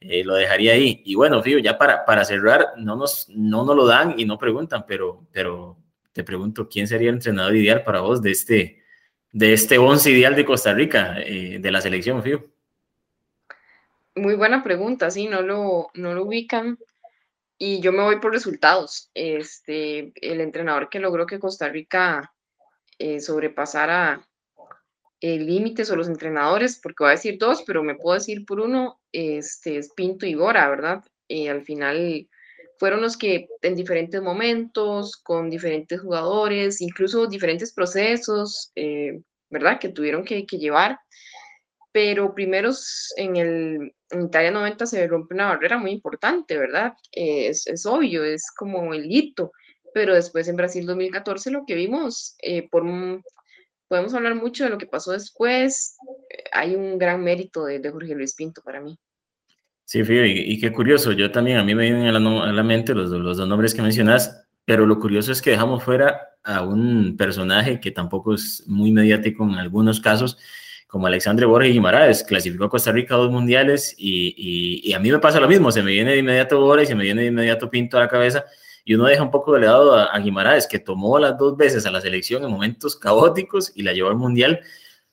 eh, 0.00 0.24
lo 0.24 0.34
dejaría 0.34 0.72
ahí. 0.72 1.02
Y 1.04 1.14
bueno, 1.14 1.42
Fío, 1.42 1.58
ya 1.58 1.76
para, 1.76 2.04
para 2.04 2.24
cerrar, 2.24 2.68
no 2.76 2.96
nos, 2.96 3.28
no 3.28 3.64
nos 3.64 3.76
lo 3.76 3.86
dan 3.86 4.14
y 4.18 4.24
no 4.24 4.38
preguntan, 4.38 4.84
pero, 4.86 5.26
pero 5.30 5.76
te 6.12 6.24
pregunto, 6.24 6.68
¿quién 6.68 6.88
sería 6.88 7.10
el 7.10 7.16
entrenador 7.16 7.54
ideal 7.54 7.84
para 7.84 8.00
vos 8.00 8.22
de 8.22 8.30
este, 8.30 8.82
de 9.30 9.52
este 9.52 9.78
once 9.78 10.10
ideal 10.10 10.34
de 10.34 10.44
Costa 10.44 10.72
Rica, 10.72 11.16
eh, 11.20 11.58
de 11.60 11.70
la 11.70 11.80
selección, 11.80 12.22
Fío? 12.22 12.46
Muy 14.14 14.34
buena 14.34 14.64
pregunta, 14.64 15.10
sí, 15.10 15.28
no 15.28 15.42
lo, 15.42 15.90
no 15.94 16.14
lo 16.14 16.24
ubican. 16.24 16.78
Y 17.58 17.80
yo 17.80 17.92
me 17.92 18.02
voy 18.02 18.20
por 18.20 18.32
resultados. 18.32 19.10
Este, 19.12 20.12
el 20.16 20.40
entrenador 20.40 20.88
que 20.88 20.98
logró 20.98 21.26
que 21.26 21.38
Costa 21.38 21.68
Rica 21.68 22.32
eh, 22.98 23.20
sobrepasara 23.20 24.26
el 25.20 25.46
límites 25.46 25.90
o 25.90 25.96
los 25.96 26.08
entrenadores, 26.08 26.80
porque 26.82 27.04
voy 27.04 27.08
a 27.08 27.16
decir 27.16 27.36
dos, 27.38 27.62
pero 27.66 27.82
me 27.82 27.94
puedo 27.94 28.14
decir 28.14 28.44
por 28.46 28.60
uno, 28.60 29.00
este, 29.12 29.76
es 29.76 29.92
Pinto 29.94 30.26
y 30.26 30.34
Gora, 30.34 30.68
¿verdad? 30.68 31.04
Eh, 31.28 31.50
al 31.50 31.62
final 31.62 32.28
fueron 32.78 33.02
los 33.02 33.16
que 33.16 33.48
en 33.60 33.76
diferentes 33.76 34.22
momentos, 34.22 35.16
con 35.16 35.50
diferentes 35.50 36.00
jugadores, 36.00 36.80
incluso 36.80 37.26
diferentes 37.26 37.72
procesos, 37.72 38.72
eh, 38.74 39.20
¿verdad? 39.50 39.78
Que 39.78 39.90
tuvieron 39.90 40.24
que, 40.24 40.44
llevar. 40.44 40.98
Pero 41.92 42.34
primeros 42.34 43.12
en 43.16 43.36
el 43.36 43.94
en 44.10 44.22
Italia 44.22 44.50
90 44.50 44.86
se 44.86 45.06
rompe 45.06 45.34
una 45.34 45.48
barrera 45.50 45.78
muy 45.78 45.92
importante, 45.92 46.56
¿verdad? 46.56 46.94
Eh, 47.12 47.48
es, 47.48 47.66
es, 47.66 47.86
obvio, 47.86 48.24
es 48.24 48.46
como 48.56 48.94
el 48.94 49.10
hito. 49.10 49.52
Pero 49.92 50.14
después 50.14 50.48
en 50.48 50.56
Brasil 50.56 50.86
2014 50.86 51.50
lo 51.50 51.64
que 51.66 51.74
vimos, 51.74 52.36
por 52.70 52.84
un 52.84 53.22
podemos 53.90 54.14
hablar 54.14 54.36
mucho 54.36 54.62
de 54.62 54.70
lo 54.70 54.78
que 54.78 54.86
pasó 54.86 55.10
después. 55.10 55.98
Hay 56.52 56.76
un 56.76 56.96
gran 56.96 57.24
mérito 57.24 57.64
de, 57.64 57.82
Jorge 57.90 58.14
Luis 58.14 58.36
Pinto 58.36 58.62
para 58.62 58.80
mí. 58.80 58.96
Sí, 59.84 60.04
Fío, 60.04 60.24
y, 60.24 60.60
qué 60.60 60.72
curioso, 60.72 61.10
yo 61.10 61.32
también, 61.32 61.58
a 61.58 61.64
mí 61.64 61.74
me 61.74 61.82
vienen 61.82 62.06
a 62.06 62.12
la, 62.12 62.62
mente 62.62 62.94
los, 62.94 63.10
los, 63.10 63.36
dos 63.36 63.48
nombres 63.48 63.74
que 63.74 63.82
mencionas, 63.82 64.46
pero 64.64 64.86
lo 64.86 65.00
curioso 65.00 65.32
es 65.32 65.42
que 65.42 65.50
dejamos 65.50 65.82
fuera 65.82 66.20
a 66.44 66.62
un 66.62 67.16
personaje 67.16 67.80
que 67.80 67.90
tampoco 67.90 68.34
es 68.34 68.62
muy 68.68 68.92
mediático 68.92 69.42
en 69.42 69.56
algunos 69.56 69.98
casos, 69.98 70.38
como 70.86 71.08
Alexandre 71.08 71.44
Borges 71.46 71.72
Guimaraes, 71.72 72.22
clasificó 72.22 72.66
a 72.66 72.70
Costa 72.70 72.92
Rica 72.92 73.16
a 73.16 73.18
dos 73.18 73.32
mundiales 73.32 73.96
y, 73.98 74.82
y, 74.84 74.92
a 74.92 75.00
mí 75.00 75.10
me 75.10 75.18
pasa 75.18 75.40
lo 75.40 75.48
mismo, 75.48 75.72
se 75.72 75.82
me 75.82 75.90
viene 75.90 76.12
de 76.12 76.18
inmediato 76.18 76.60
Borges, 76.60 76.86
se 76.86 76.94
me 76.94 77.02
viene 77.02 77.22
de 77.22 77.28
inmediato 77.28 77.68
Pinto 77.68 77.96
a 77.96 78.02
la 78.02 78.08
cabeza, 78.08 78.44
y 78.84 78.94
uno 78.94 79.04
deja 79.04 79.22
un 79.22 79.30
poco 79.30 79.54
de 79.54 79.60
lado 79.60 79.94
a, 79.94 80.04
a 80.04 80.18
Guimaraes, 80.18 80.66
que 80.66 80.78
tomó 80.78 81.18
las 81.18 81.36
dos 81.38 81.56
veces 81.56 81.86
a 81.86 81.90
la 81.90 82.00
selección 82.00 82.44
en 82.44 82.50
momentos 82.50 82.96
caóticos 82.96 83.72
y 83.74 83.82
la 83.82 83.92
llevó 83.92 84.10
al 84.10 84.16
Mundial, 84.16 84.60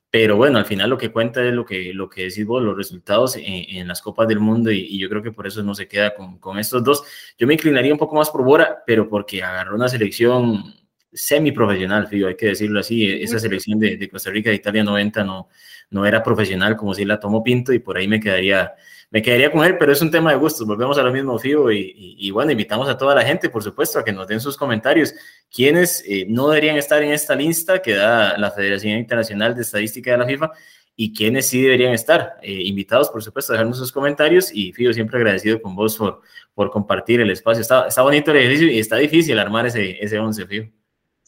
pero 0.09 0.38
bueno, 0.38 0.57
al 0.57 0.65
final 0.65 0.89
lo 0.89 0.97
que 0.97 1.12
cuenta 1.12 1.43
es 1.45 1.53
lo 1.53 1.65
que, 1.65 1.93
lo 1.93 2.09
que 2.09 2.24
decís 2.24 2.45
vos, 2.45 2.63
los 2.63 2.77
resultados 2.77 3.36
en, 3.38 3.88
las 3.88 4.01
Copas 4.01 4.27
del 4.27 4.39
Mundo 4.39 4.71
y, 4.71 4.97
yo 4.97 5.09
creo 5.09 5.21
que 5.21 5.31
por 5.31 5.45
eso 5.47 5.62
no 5.63 5.75
se 5.75 5.88
queda 5.88 6.15
con, 6.15 6.39
con, 6.39 6.57
estos 6.59 6.83
dos. 6.83 7.03
Yo 7.38 7.45
me 7.45 7.53
inclinaría 7.55 7.91
un 7.91 8.00
poco 8.00 8.15
más 8.15 8.29
por 8.29 8.43
Bora, 8.43 8.83
pero 8.86 9.09
porque 9.09 9.43
agarró 9.43 9.75
una 9.75 9.89
selección 9.89 10.74
semi-profesional, 11.12 12.08
hay 12.12 12.36
que 12.36 12.48
decirlo 12.48 12.80
así, 12.80 13.10
esa 13.10 13.40
selección 13.40 13.80
de, 13.80 13.98
de, 13.98 14.10
Costa 14.10 14.30
Rica 14.30 14.50
de 14.50 14.56
Italia 14.58 14.84
90 14.84 15.24
no, 15.24 15.50
no 15.90 16.06
era 16.06 16.22
profesional 16.22 16.76
como 16.76 16.94
si 16.94 17.06
la 17.06 17.20
tomó 17.20 17.44
Pinto 17.44 17.74
y 17.74 17.80
por 17.80 17.98
ahí 17.98 18.08
me 18.08 18.20
quedaría 18.20 18.74
me 19.10 19.22
quedaría 19.22 19.52
con 19.52 19.64
él, 19.64 19.78
pero 19.78 19.94
es 19.94 20.02
un 20.02 20.12
tema 20.12 20.32
de 20.32 20.38
gustos. 20.38 20.68
Volvemos 20.68 20.98
a 20.98 21.04
lo 21.04 21.14
mismo, 21.14 21.40
Fío, 21.40 21.72
y, 21.72 22.30
bueno, 22.32 22.52
invitamos 22.52 22.90
a 22.90 22.98
toda 22.98 23.16
la 23.16 23.22
gente, 23.24 23.50
por 23.50 23.64
supuesto, 23.64 24.00
a 24.00 24.04
que 24.04 24.12
nos 24.12 24.28
den 24.28 24.42
sus 24.42 24.58
comentarios. 24.58 25.14
¿Quiénes 25.50 26.04
eh, 26.06 26.26
no 26.28 26.50
deberían 26.50 26.76
estar 26.76 27.02
en 27.02 27.12
esta 27.12 27.36
lista 27.36 27.82
que 27.82 27.94
da 27.94 28.38
la 28.38 28.52
Federación 28.52 28.98
Internacional 28.98 29.56
de 29.56 29.62
Estadística 29.62 30.12
de 30.12 30.18
la 30.18 30.26
FIFA? 30.26 30.52
y 31.00 31.14
quiénes 31.14 31.48
sí 31.48 31.62
deberían 31.62 31.94
estar. 31.94 32.38
Eh, 32.42 32.64
invitados, 32.64 33.10
por 33.10 33.22
supuesto, 33.22 33.54
a 33.54 33.56
dejarnos 33.56 33.78
sus 33.78 33.92
comentarios 33.92 34.50
y 34.52 34.74
Fío, 34.74 34.92
siempre 34.94 35.18
agradecido 35.18 35.62
con 35.62 35.76
vos 35.76 35.96
por, 35.96 36.22
por 36.56 36.72
compartir 36.72 37.22
el 37.22 37.30
espacio. 37.30 37.62
Está, 37.62 37.88
está 37.88 38.02
bonito 38.02 38.32
el 38.32 38.38
ejercicio 38.38 38.68
y 38.68 38.80
está 38.80 38.96
difícil 38.96 39.38
armar 39.38 39.68
ese, 39.68 40.04
ese 40.04 40.18
once, 40.18 40.48
Fío. 40.48 40.72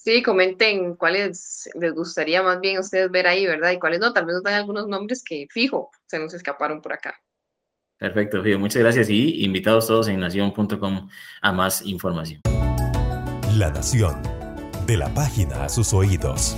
Sí, 0.09 0.23
comenten 0.23 0.95
cuáles 0.95 1.69
les 1.79 1.93
gustaría 1.93 2.41
más 2.41 2.59
bien 2.59 2.77
a 2.77 2.79
ustedes 2.79 3.11
ver 3.11 3.27
ahí, 3.27 3.45
¿verdad? 3.45 3.69
Y 3.73 3.77
cuáles 3.77 3.99
no, 3.99 4.11
tal 4.11 4.25
vez 4.25 4.33
nos 4.33 4.43
dan 4.43 4.55
algunos 4.55 4.87
nombres 4.87 5.23
que 5.23 5.45
fijo 5.51 5.91
se 6.07 6.17
nos 6.17 6.33
escaparon 6.33 6.81
por 6.81 6.93
acá. 6.93 7.13
Perfecto, 7.99 8.41
Fío. 8.41 8.57
Muchas 8.57 8.81
gracias 8.81 9.07
y 9.07 9.43
invitados 9.45 9.85
todos 9.85 10.07
en 10.07 10.19
nación.com 10.19 11.09
a 11.43 11.51
más 11.51 11.85
información. 11.85 12.41
La 13.55 13.69
Nación, 13.69 14.19
de 14.87 14.97
la 14.97 15.13
página 15.13 15.65
a 15.65 15.69
sus 15.69 15.93
oídos. 15.93 16.57